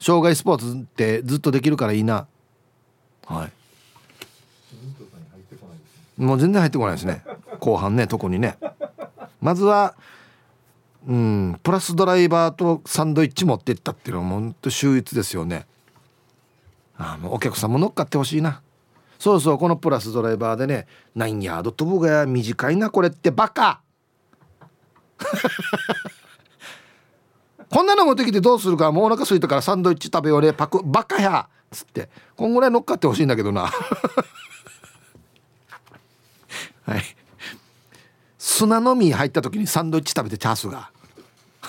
[0.00, 2.26] 障害スポーツってずっとできるからいいな。
[3.26, 3.52] はい。
[6.16, 7.22] もう全然入ってこないですね。
[7.60, 8.56] 後半ね特にね。
[9.42, 9.94] まずは
[11.06, 11.60] うん。
[11.62, 15.66] プラスドライバーとサンドイッチ持ってったっていうのはもうほんと秀逸ですよね。
[16.96, 18.62] あもうお客さんも乗っかってほしいな。
[19.18, 23.80] そうそうこのプラスドライバーでね何ヤード飛ぶが短いなこれってバカ。
[27.70, 33.70] こんなの持ってきてどうするかもうお腹空いたからサンドイッチ食べようねパクバカやっつってこんぐらい乗っかってほしいんだけどな。
[36.86, 37.02] はい。
[38.38, 40.93] 砂のみ入った時にサンドイッチ食べてチャースが。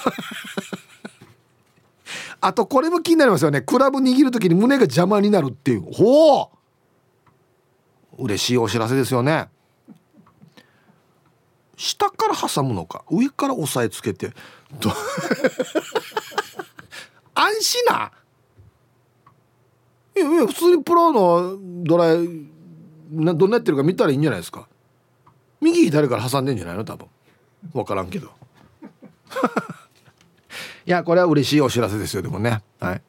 [2.42, 3.62] あとこれも気になりますよね。
[3.62, 5.92] クラブ握る時に胸が邪魔になるっていう。
[5.92, 6.52] ほ
[8.18, 8.18] う。
[8.18, 9.50] 嬉しいお知らせですよね。
[11.76, 13.04] 下から挟むのか。
[13.10, 14.34] 上から押さえつけて。
[17.34, 18.12] 安心な？
[20.16, 22.46] いやいや普通にプロのドライ
[23.12, 24.68] などんなやってるか見たらいいんじゃないですか。
[25.60, 26.86] 右左から挟んでんじゃないの？
[26.86, 27.08] 多分。
[27.74, 28.32] 分からんけど。
[30.88, 32.62] いやこれは嬉しいお知らせですよでもね。
[32.80, 33.02] はい。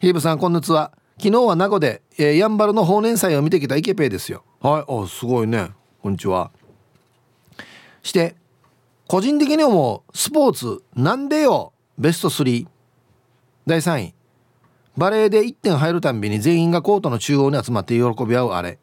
[0.00, 0.92] ヒーブさんこんにちは。
[1.18, 4.44] 昨日は名護で、えー、やんばるの法年祭を見てきたイケペイですよ。
[4.60, 4.84] はい。
[4.88, 5.70] あすごいね。
[6.00, 6.52] こんにちは。
[8.04, 8.36] して
[9.08, 12.68] 個人的に思うスポーツなんでよベスト3
[13.66, 14.14] 第3位。
[14.96, 18.78] バレーで1点入るたんびに全員がコートの中央に集まって喜び合うあれ。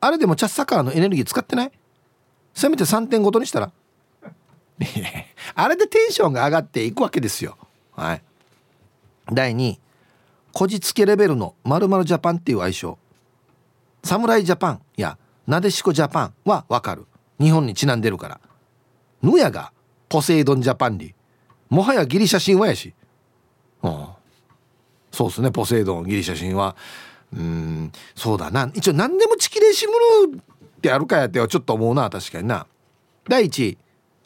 [0.00, 1.72] あれでもチャッサカーのエネルギー使ってない？
[2.54, 3.72] せめて3点ごとにしたら。
[5.54, 7.56] あれでテンションが上がっていくわけですよ。
[7.92, 8.22] はい。
[9.32, 9.80] 第2位
[10.52, 12.98] こじつけレベルのまるジャパンっていう愛称。
[14.04, 17.06] 侍ジャパンやなでしこジャパンはわかる。
[17.40, 18.40] 日本にちなんでるから。
[19.22, 19.72] ぬやが
[20.08, 21.14] ポセイドンジャパンに。
[21.68, 22.94] もはやギリシャ神話やし。
[23.82, 24.06] うん。
[25.12, 25.50] そうっすね。
[25.50, 26.76] ポセイドンギリシャ神話。
[27.34, 27.92] うん。
[28.14, 28.70] そうだな。
[28.74, 29.92] 一応何でもチキレシム
[30.32, 32.08] ルってあるかやってはちょっと思うな。
[32.08, 32.66] 確かにな。
[33.28, 33.78] 第1位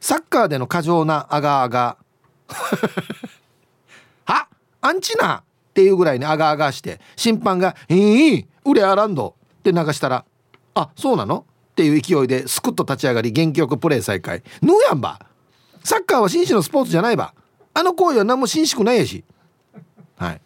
[0.03, 1.97] サッカーでの過剰なアガアガ
[4.25, 4.49] は？
[4.81, 5.43] アンチナっ
[5.73, 7.01] ていうぐらいにアガアガして。
[7.15, 10.25] 審判が「ええー、ウレアランド」って流したら
[10.75, 15.21] 「あそうなの?」っていう勢いですくっと立ち上がり元気よくプレー再開ぬやんば
[15.85, 17.33] サッカーは紳士のスポーツじゃないば
[17.73, 19.25] あの行為は何も紳士くないやし
[20.17, 20.41] はい。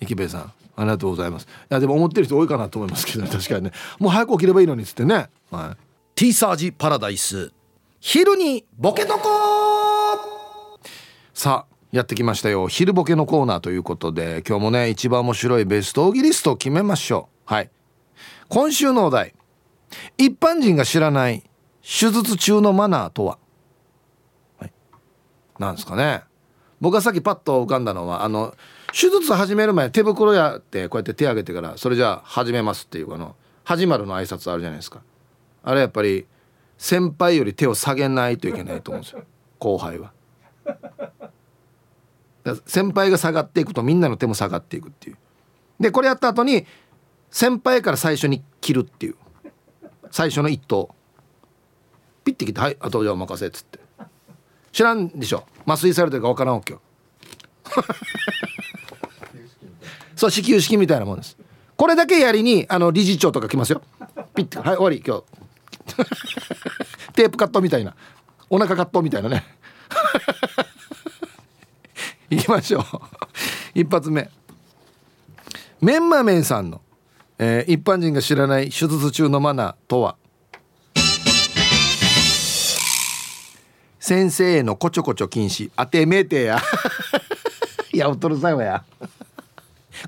[0.00, 1.44] 池部さんありがとうございます。
[1.44, 3.72] いやでも思ってる人多いかなと思いますけど、ね、確かにね。
[3.98, 5.28] もう早く起きればいいのにっつってね。
[5.50, 5.76] はい。
[6.14, 7.52] T サージパラダイス。
[8.00, 10.78] 昼にボケとこ
[11.34, 12.68] さあやってきましたよ。
[12.68, 17.52] 昼ボケのコーナーということで今日もね一番面白いベストオギリストを決めましょう。
[17.52, 17.70] はい。
[18.48, 19.34] 今週のお題。
[20.16, 21.42] 一般人が知らない
[21.82, 23.38] 手術中のマナーとは、
[24.58, 24.72] はい、
[25.58, 26.22] なんですかね。
[26.80, 28.54] 僕がさっきパッと浮かんだのはあの
[28.92, 33.34] 手術始める前手袋やってこうやって手挙げてからそれじゃあ始めますっていうあの
[33.64, 35.02] 始まるの挨拶あるじゃないですか。
[35.62, 36.26] あれやっぱり
[36.78, 39.22] 先輩より手を下げないといけないと思うんですよ。
[39.58, 40.12] 後輩は。
[42.66, 45.16] 先輩が下がっていくとみんなの手も下がっていくっていう。
[45.80, 46.66] でこれやった後に
[47.30, 49.16] 先輩から最初に切るっていう。
[50.10, 50.94] 最初の一投。
[52.24, 53.80] ピッて切って「はいあとじゃあお任せ」っつって。
[54.72, 55.44] 知らんでしょ。
[55.66, 56.80] 麻酔されてるか分からんわけよ。
[60.14, 61.36] そう始球式みたいなもんです。
[61.76, 63.82] これだけやりにあの理事長とか来ますよ。
[64.34, 65.24] ピッてはい終わり今日。
[67.14, 67.94] テープカットみたいな。
[68.50, 69.44] お腹カットみたいなね。
[72.30, 72.84] いきましょう。
[73.78, 74.30] 一発目。
[75.80, 76.80] メンマメンさんの、
[77.38, 80.16] えー、一般人が知らない手術中のマナーとは？
[84.00, 85.70] 先生へのこちょこちょ禁止。
[85.76, 86.62] 当てめえてや。
[87.92, 88.84] いやおとるさいわや。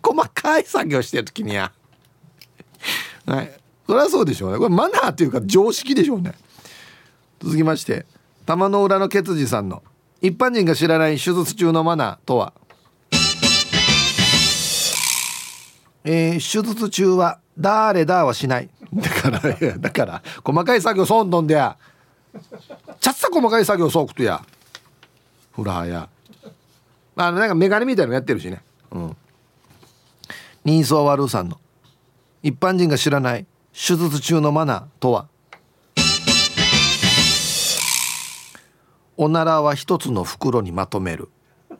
[0.02, 1.72] 細かい作業してる時にや。
[3.26, 3.59] はい。
[3.90, 4.58] それはそうでしょうね。
[4.58, 6.34] これマナーっていうか常識でしょうね。
[7.42, 8.06] 続きまして
[8.46, 9.82] 玉の裏のケツジさんの
[10.20, 12.52] 一般人が知らない手術中のマナーとは？
[16.04, 18.68] えー、手術中は誰だはしない。
[18.94, 19.40] だから
[19.78, 21.76] だから細かい作業そんどんでや。
[23.00, 24.40] ちゃっさ細かい作業そうくとや。
[25.50, 26.08] フラーや。
[27.16, 28.62] あのなんかメガネみたいのやってるしね。
[28.92, 29.16] うん。
[30.64, 31.58] 人相悪さんの
[32.44, 35.28] 一般人が知らない手術中のマナーとは？
[39.16, 41.28] おならは一つの袋にまとめる。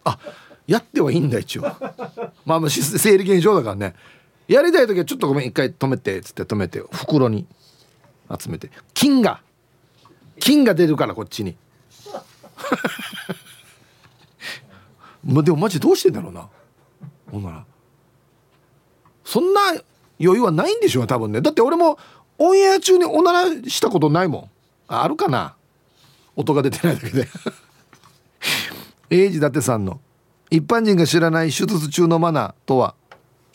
[0.04, 0.18] あ
[0.66, 1.62] やってはいいんだ一応。
[2.44, 3.94] まあ生理現象だからね。
[4.46, 7.46] やりたい時はちょっとごめん一回止めてっつって止めて袋に
[8.38, 8.70] 集めて。
[8.94, 9.40] 菌が。
[10.38, 11.56] 菌が出るからこっちに。
[15.24, 16.48] までもマジどうしてんだろうな。
[17.30, 17.64] ほんなら。
[19.24, 19.60] そんな
[20.22, 21.40] 余裕はないんでしょう多分ね。
[21.40, 21.98] だって俺も
[22.38, 24.50] オンエア中におならしたことないもん。
[24.88, 25.54] あるかな？
[26.36, 27.28] 音が出てないだけで。
[29.10, 30.00] 英治伊達さんの
[30.50, 32.94] 一般人が知らない手術中のマナーとは？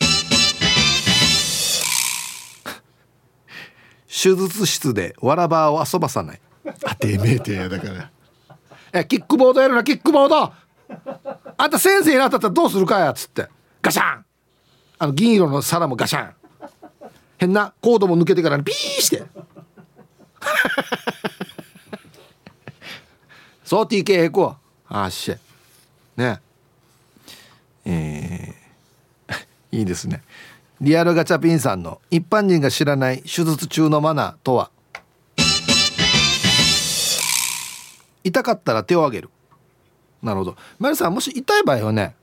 [4.08, 6.40] 手術室でわらばを遊ばさない。
[6.84, 8.10] あてめえてやだから。
[8.92, 10.52] えキックボードやるなキックボード！
[11.58, 13.48] あんた先生になったらどうするかやつって。
[13.82, 14.24] ガシャン！
[14.98, 16.34] あの銀色の皿もガシャン
[17.38, 19.24] 変なコードも抜けてからビーして。
[23.64, 24.56] そう TK へこ
[24.88, 25.34] あっし
[26.16, 26.40] ね。
[27.84, 29.34] えー、
[29.78, 30.22] いいですね。
[30.80, 34.70] リアルガチャピンさんの一般人が知らない手術中のマナーとは？
[38.22, 39.30] 痛かったら手を挙げる。
[40.22, 40.56] なるほど。
[40.78, 42.14] マリさんもし痛い場合はね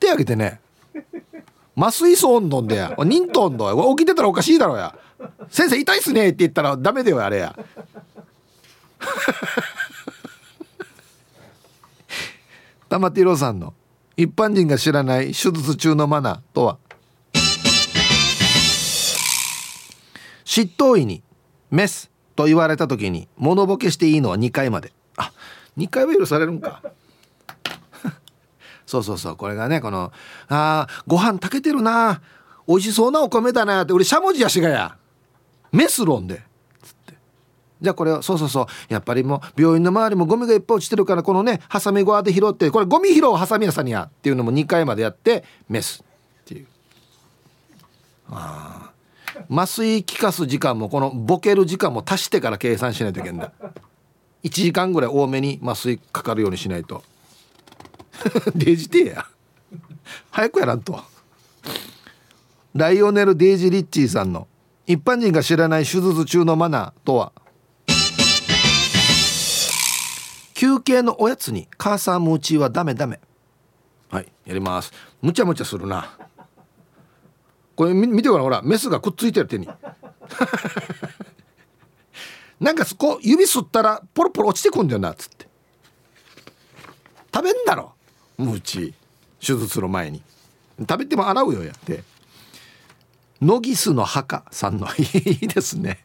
[0.00, 0.60] 手挙げてね。
[1.78, 2.96] 麻酔素んどんでや。
[2.98, 3.74] 忍とんどや。
[3.96, 4.98] 起きてたらおかしいだろや。
[5.48, 7.56] 先生痛いっすねって言ったらダメだよあれや。
[12.88, 13.74] 玉ティロさんの
[14.16, 16.78] 一般人が知らない手術中のマナーとは？
[20.44, 21.22] 執刀医に
[21.70, 24.92] メスと言われた時に物ボケしていいのは2回まで。
[25.16, 25.30] あ
[25.76, 26.82] 2回は許されるんか。
[28.88, 30.10] そうそうそうこれがねこの
[30.48, 32.22] 「あご飯炊けてるな
[32.66, 34.96] 美味しそうなお米だな」って俺しゃもじやしがや
[35.70, 36.42] メスロンで
[36.82, 37.14] つって。
[37.82, 46.02] じゃあこれをそうそうそうやっぱりもう病院の周りもゴミがいっぱい落ちてるからこのねハサミゴアで拾ってこれゴミ拾うハサミ屋さんにやっていうのも2回までやってメス
[46.42, 46.66] っていう。
[48.30, 48.90] あ
[49.50, 53.52] 麻酔効かす時間もこのボケる時間も足してから計算しないといけんだ。
[54.44, 57.02] 1時間ぐらい多めに麻酔かかるようにしないと。
[58.54, 59.26] デジテや。
[60.30, 61.00] 早くやらんと。
[62.74, 64.46] ライオネル・デイジ・リッチーさんの
[64.86, 67.32] 一般人が知らない手術中のマナーとは？
[70.54, 73.20] 休憩のおやつに母さんムーチーはダメダメ。
[74.10, 74.92] はいやります。
[75.22, 76.16] むちゃむちゃするな。
[77.76, 78.44] これ見てごらん。
[78.44, 79.68] ほらメスがくっついてる手に。
[82.58, 85.48] なんかそこ指吸ったらポロポロ落ちてくんだよなっつって。
[87.32, 87.92] 食べんだろ。
[88.38, 88.92] ムーチー
[89.40, 90.22] 手術の前に。
[90.80, 92.04] 食べても洗うよやって。
[93.42, 95.02] ノギスの墓さんの い
[95.42, 96.04] いですね。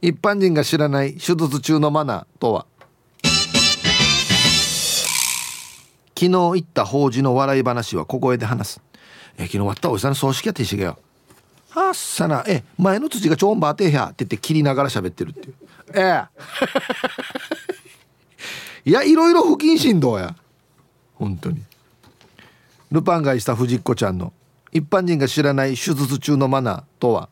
[0.00, 2.66] 一般人が知らない手術中のマナーとは。
[6.16, 8.80] 昨日言った法事の笑い話は小声で話す。
[9.36, 10.96] え昨日終わったおじさんの葬式やってしげよ
[11.70, 15.54] はっさなえ前の土がちょんばてへやって言って切りながら喋ってるっていう。
[15.94, 16.24] ええ。
[18.90, 20.36] いやいろいろ不謹慎どうや。
[21.14, 21.62] 本当に。
[22.90, 24.32] ルパンがいした藤子ちゃんの
[24.72, 27.28] 一般人が知らない手術中のマナーとは？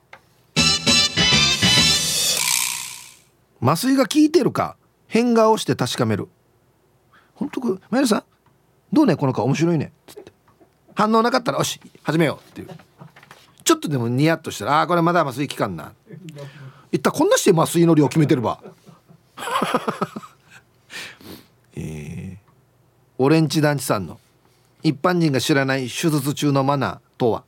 [3.60, 4.76] 麻酔が効いてるか
[5.06, 6.28] 変顔して確かめる。
[7.34, 8.24] 本当くマヤさん？
[8.92, 9.16] どうね？
[9.16, 9.92] この顔面白いね。
[10.06, 10.32] つって。
[10.94, 12.50] 反応なかったらよし始めよう。
[12.50, 12.68] っていう。
[13.64, 15.92] ちょっとでもニヤッとしたらああこれまだ麻酔効かんな。
[16.90, 18.60] 一体こんなして麻酔の量決めてるば
[21.74, 22.41] えー、
[23.22, 24.18] オレンジ団地さんの。
[24.82, 27.44] 一般人が知らない手術中のマナーとは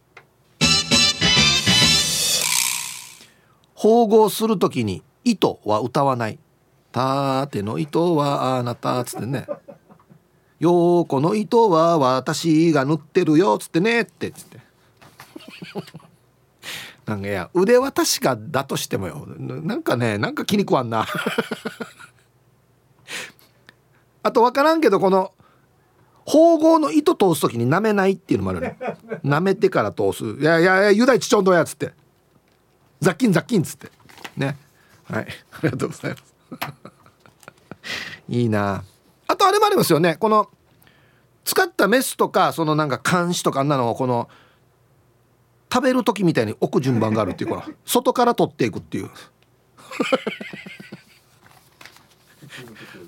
[3.75, 6.39] 縫合するときに糸は歌わない
[6.93, 9.49] 縦の糸はあなたっつってね
[10.61, 14.03] 横の糸は私が縫ってるよっつってね。
[14.03, 14.61] ってつって。
[17.05, 19.27] なんかいや腕は確かだとしてもよ。
[19.27, 21.05] なんかねなんか気に食わんな。
[24.23, 25.33] あと分からんけどこの
[26.27, 28.79] 縫合の糸通す時に舐めないっていうのもあるね。
[29.25, 30.25] 舐めてから通す。
[30.25, 31.93] いやいやいやユダイチチョンドやっつって。
[33.01, 33.91] 雑菌雑菌っつって。
[34.37, 34.57] ね。
[35.05, 35.27] はい。
[35.53, 36.35] ありがとうございます。
[38.29, 38.85] いいな。
[39.27, 40.17] あとあれもありますよね。
[40.17, 40.51] この
[41.45, 44.31] 使ったメスとかそのなんか監視とかあんなのをこの
[45.71, 49.11] 食べる時みたいに置く順番があるっていうか外から取っていくっていう。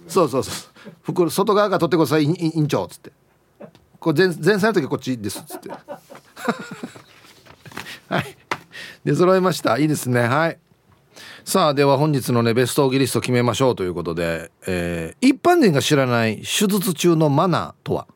[0.08, 3.12] そうそうそう袋外側から取ってください院長っつって。
[3.99, 5.70] これ前前菜の時はこっちですっつって。
[8.09, 8.37] はい。
[9.05, 9.78] 出揃いました。
[9.78, 10.22] いいですね。
[10.22, 10.59] はい。
[11.45, 13.74] さあでは本日のねベストオギリスト決めましょう。
[13.76, 18.07] ということで、えー、一般人が知らない手術中のマナーとは？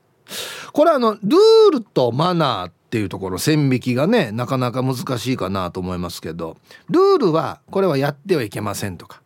[0.72, 6.56] これあのルールとマナーっていうところ線引きがねなかなか難しいかなと思いますけど
[6.88, 9.22] ルールはこれはやってはいけませんとか。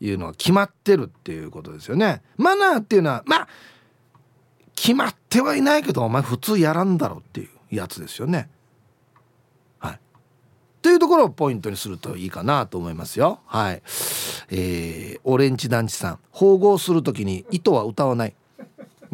[0.00, 2.22] いうのは決まってるっていうことですよね。
[2.36, 3.48] マナーっていうのはまあ
[4.74, 8.48] 決まってはいないけどお前普通やらんだろっていうやつですよね。
[9.80, 10.00] はい。
[10.82, 13.40] というところをポイントにするといいかなと思いますよ。
[13.46, 13.82] はい。
[14.50, 16.18] えー、オレンジ団地さん。
[16.30, 18.34] 縫合する時に糸は歌わない。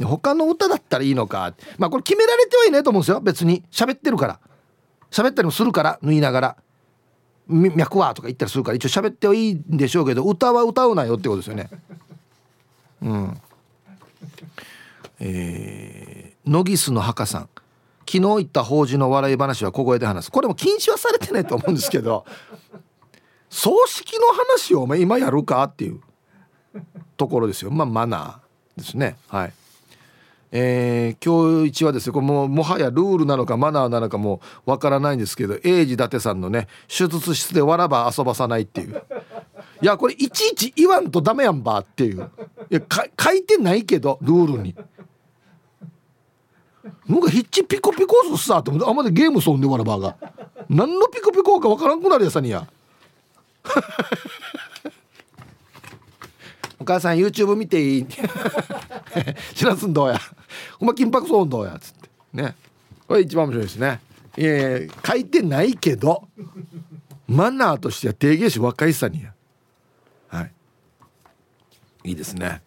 [0.03, 1.55] 他の歌だったらいいのか。
[1.79, 3.21] まあこれ決められてはいないと思うんですよ。
[3.21, 3.65] 別に。
[3.71, 4.41] 喋ってるから。
[5.11, 6.57] 喋ったりもするから縫いながら。
[7.49, 11.69] 脈はとか言ったりするから一応喋ってはいいんでしょうけど歌は歌うなよってことですよね。
[13.03, 13.41] うん。
[15.21, 17.49] えー、ノギスの墓さん。
[18.07, 20.31] 昨日言った法事の笑い話は小声で話す。
[20.31, 22.27] これも禁止はされてないと思うんですけど
[23.49, 26.01] 葬式の話をお前今やるかっていう
[27.17, 27.71] ところですよ。
[27.71, 29.17] まあマナーですね。
[29.29, 29.53] はい。
[30.57, 39.03] えー、今日一はですねこれももはやルールなのかマナーなのかもわからないんですけど英治伊達さんのね手術室でわらば遊ばさないっていう。
[39.83, 42.31] いやこれいちいち言わんとダメやんばっていう。
[42.71, 42.81] いや
[43.21, 44.77] 書いてないけどルールに。
[47.09, 50.17] なんかヒッチピコピコすさってあんまでゲームそんでわらばが。
[50.69, 52.69] 何のピコピコかわからんくなるやさにや。
[56.79, 58.07] お母さん YouTube 見ていい？
[59.55, 60.21] 知らすんどうや。
[60.81, 62.09] お前金箔そうどうやっつって。
[62.33, 62.55] ね。
[63.07, 64.01] これ一番面白いですね。
[64.37, 66.27] いやいや書いてないけど
[67.29, 69.33] マナーとしては定義し若いさにや。
[70.29, 70.51] はい。
[72.05, 72.63] いいですね。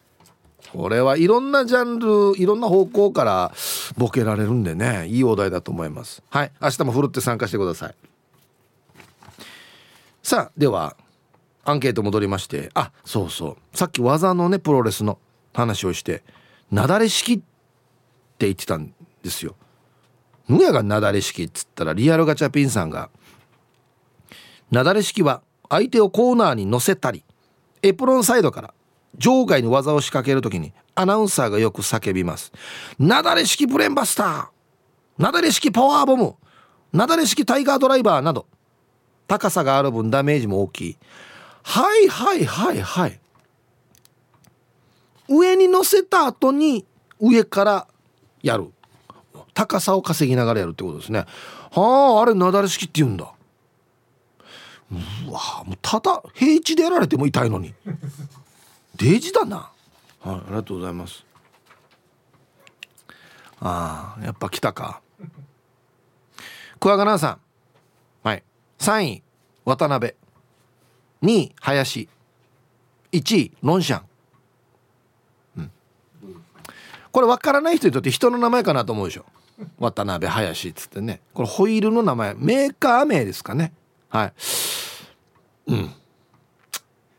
[0.72, 3.54] これはいろんなジャンルいろんな方向から
[3.98, 5.08] ボケられるんでね。
[5.08, 6.22] いいお題だと思います。
[6.30, 6.52] はい。
[6.62, 7.96] 明日もふるって参加してください。
[10.24, 10.96] さあでは
[11.70, 13.78] アンケート戻りましてあそうそう。
[13.78, 15.20] さっき技のねプロレスの
[15.54, 16.24] 話をして
[16.72, 19.56] なだれ式って言ってたんですよ。
[20.48, 23.10] ぬやがなだれ式っつったらリアルガチャピンさんが
[24.72, 27.26] なだれ式は相手をコーナーに乗せたり
[27.82, 28.74] エプロンサイドから
[29.18, 32.54] 場外に技を仕掛ける時にアナウンサーがよく叫びます。
[32.98, 36.36] なだれ式ブレンバスターなだれ式パワーボム
[36.94, 38.46] なだれ式タイガードライバーなど
[39.28, 40.98] 高さがある分ダメージも大きい。
[41.68, 43.20] はいはいはいはい。
[45.28, 46.86] 上に乗せた後に
[47.20, 47.88] 上から
[48.42, 48.72] やる。
[49.54, 51.26] 高さを稼ぎながらやるってことですね。
[51.72, 53.34] はああれなだれ式って言うんだ。
[55.28, 57.74] うわもうただ平地でやられても痛いのに。
[58.96, 59.70] デジだな。
[60.22, 61.26] はいありがとうございます。
[63.60, 65.02] ああやっぱ来たか。
[66.80, 67.40] 桑名さん。
[68.26, 68.44] はい。
[68.80, 69.24] 3位
[69.66, 70.16] 渡辺。
[71.24, 72.10] 2位林。
[73.12, 74.04] 1位ロンシャン、
[75.58, 75.72] うん、
[77.12, 79.26] これ分からない人にとって人の名前かなと思うでしょ。
[79.80, 81.22] 渡辺林っつってね。
[81.34, 82.36] これホイールの名前。
[82.36, 83.74] メーカー名ですかね。
[84.10, 84.34] はい。
[85.68, 85.94] うん。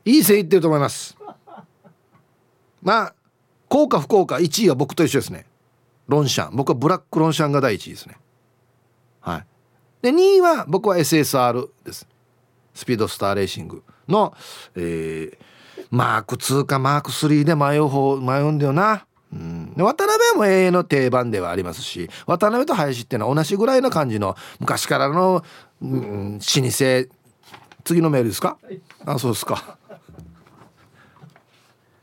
[0.05, 1.17] いい線いってると思います。
[2.83, 3.15] まあ
[3.69, 5.47] 効果不効果1位は僕と一緒ですね。
[6.07, 6.57] ロンシャン。
[6.57, 8.17] 僕はブラックロンシャンが第1位ですね。
[9.21, 9.47] はい。
[10.03, 12.07] で2位は僕は SSR です。
[12.79, 14.33] スピードスターレーシングの、
[14.77, 15.37] えー、
[15.91, 19.05] マーク2かマーク3で迷う方迷うんだよな。
[19.33, 25.45] うん、渡辺も永遠の定番ではありますし渡辺と林っていうのは同じぐらいの感じの昔からの、
[25.83, 27.09] うん、老舗。
[27.85, 28.59] 次のメールですか？
[29.05, 29.77] あそうですか。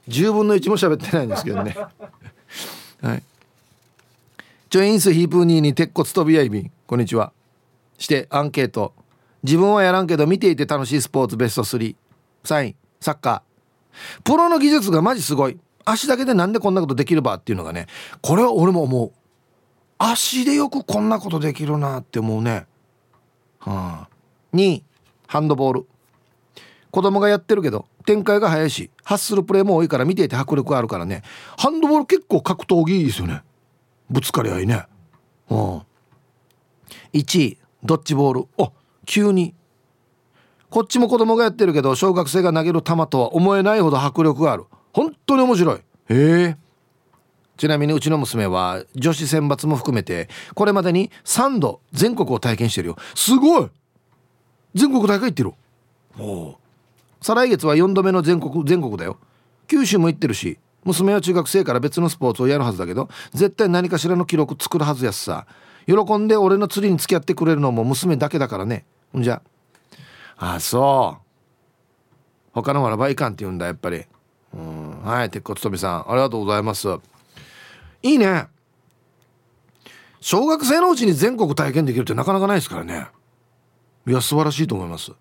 [0.09, 1.75] 10分の1も喋ってないんですけどね。
[3.01, 3.23] はい。
[4.69, 6.69] チョインスヒープーニーに鉄骨飛び合い便。
[6.85, 7.31] こんにちは。
[7.97, 8.93] してアンケート
[9.45, 11.95] 自分はやらんけど見ていて楽しいスポーツベスト33
[12.65, 14.21] 位サッカー。
[14.23, 15.59] プロの技術がマジすごい。
[15.85, 17.85] 足だけでなんでこんなことできるばっていうのがね
[18.23, 19.11] これは俺も思う。
[19.99, 22.65] 足でよくこんなことできるなって思うね。
[23.59, 24.09] はあ
[24.53, 24.83] 2位
[25.27, 25.87] ハンドボール。
[26.89, 31.21] 子供がやってるけど展開が早いし発するプレーも多いから見ていて迫力あるからね。
[31.57, 33.43] ハンドボール結構格闘技いいですよね。
[34.09, 34.85] ぶつかり合いね。
[35.49, 35.81] うん。
[37.13, 38.47] 1位ドッジボール。
[38.57, 38.71] あ
[39.05, 39.53] 急に。
[40.69, 44.65] こっちも子供がやってるけど小学生が投げる球とは思えないほど迫力がある。
[44.91, 45.75] 本当に面白い。
[45.77, 46.57] へえ。
[47.57, 52.97] ちなみにうちの娘は女子選抜も含めてこれまでに3度全国を体験してるよ。
[53.13, 53.69] すごい。
[54.73, 55.53] 全国大会行ってる。
[56.19, 56.57] お
[57.21, 59.17] 再来月は4度目の全国全国だよ。
[59.67, 65.47] 九州も行ってるし娘は中学生から別のスポーツをやるはずだけど絶対何かしらの記録作るはずやしさ。
[65.87, 68.75] 喜んで俺の釣りに付き合ってくれるのも娘だけだからね。
[68.77, 69.41] んじゃ
[70.37, 70.59] あ。
[70.59, 71.25] そう。
[72.53, 74.03] 他のはバイカンって言うんだやっぱり。
[74.53, 75.01] うん。
[75.03, 76.11] はい鉄骨とびさん。
[76.11, 76.87] ありがとうございます。
[78.01, 78.47] いいね。
[80.21, 83.07] 小学生のうちに全国体験できるってなかなかないですからね。
[84.07, 85.11] いや素晴らしいと思います。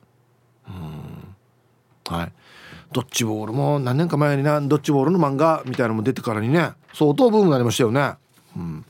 [0.69, 2.15] うん。
[2.17, 2.33] はい。
[2.93, 8.15] ドッジボールも何年か前になドッジボールの漫画みたいなのも出てからにね相当ブームになりましたよね。
[8.57, 8.85] うん。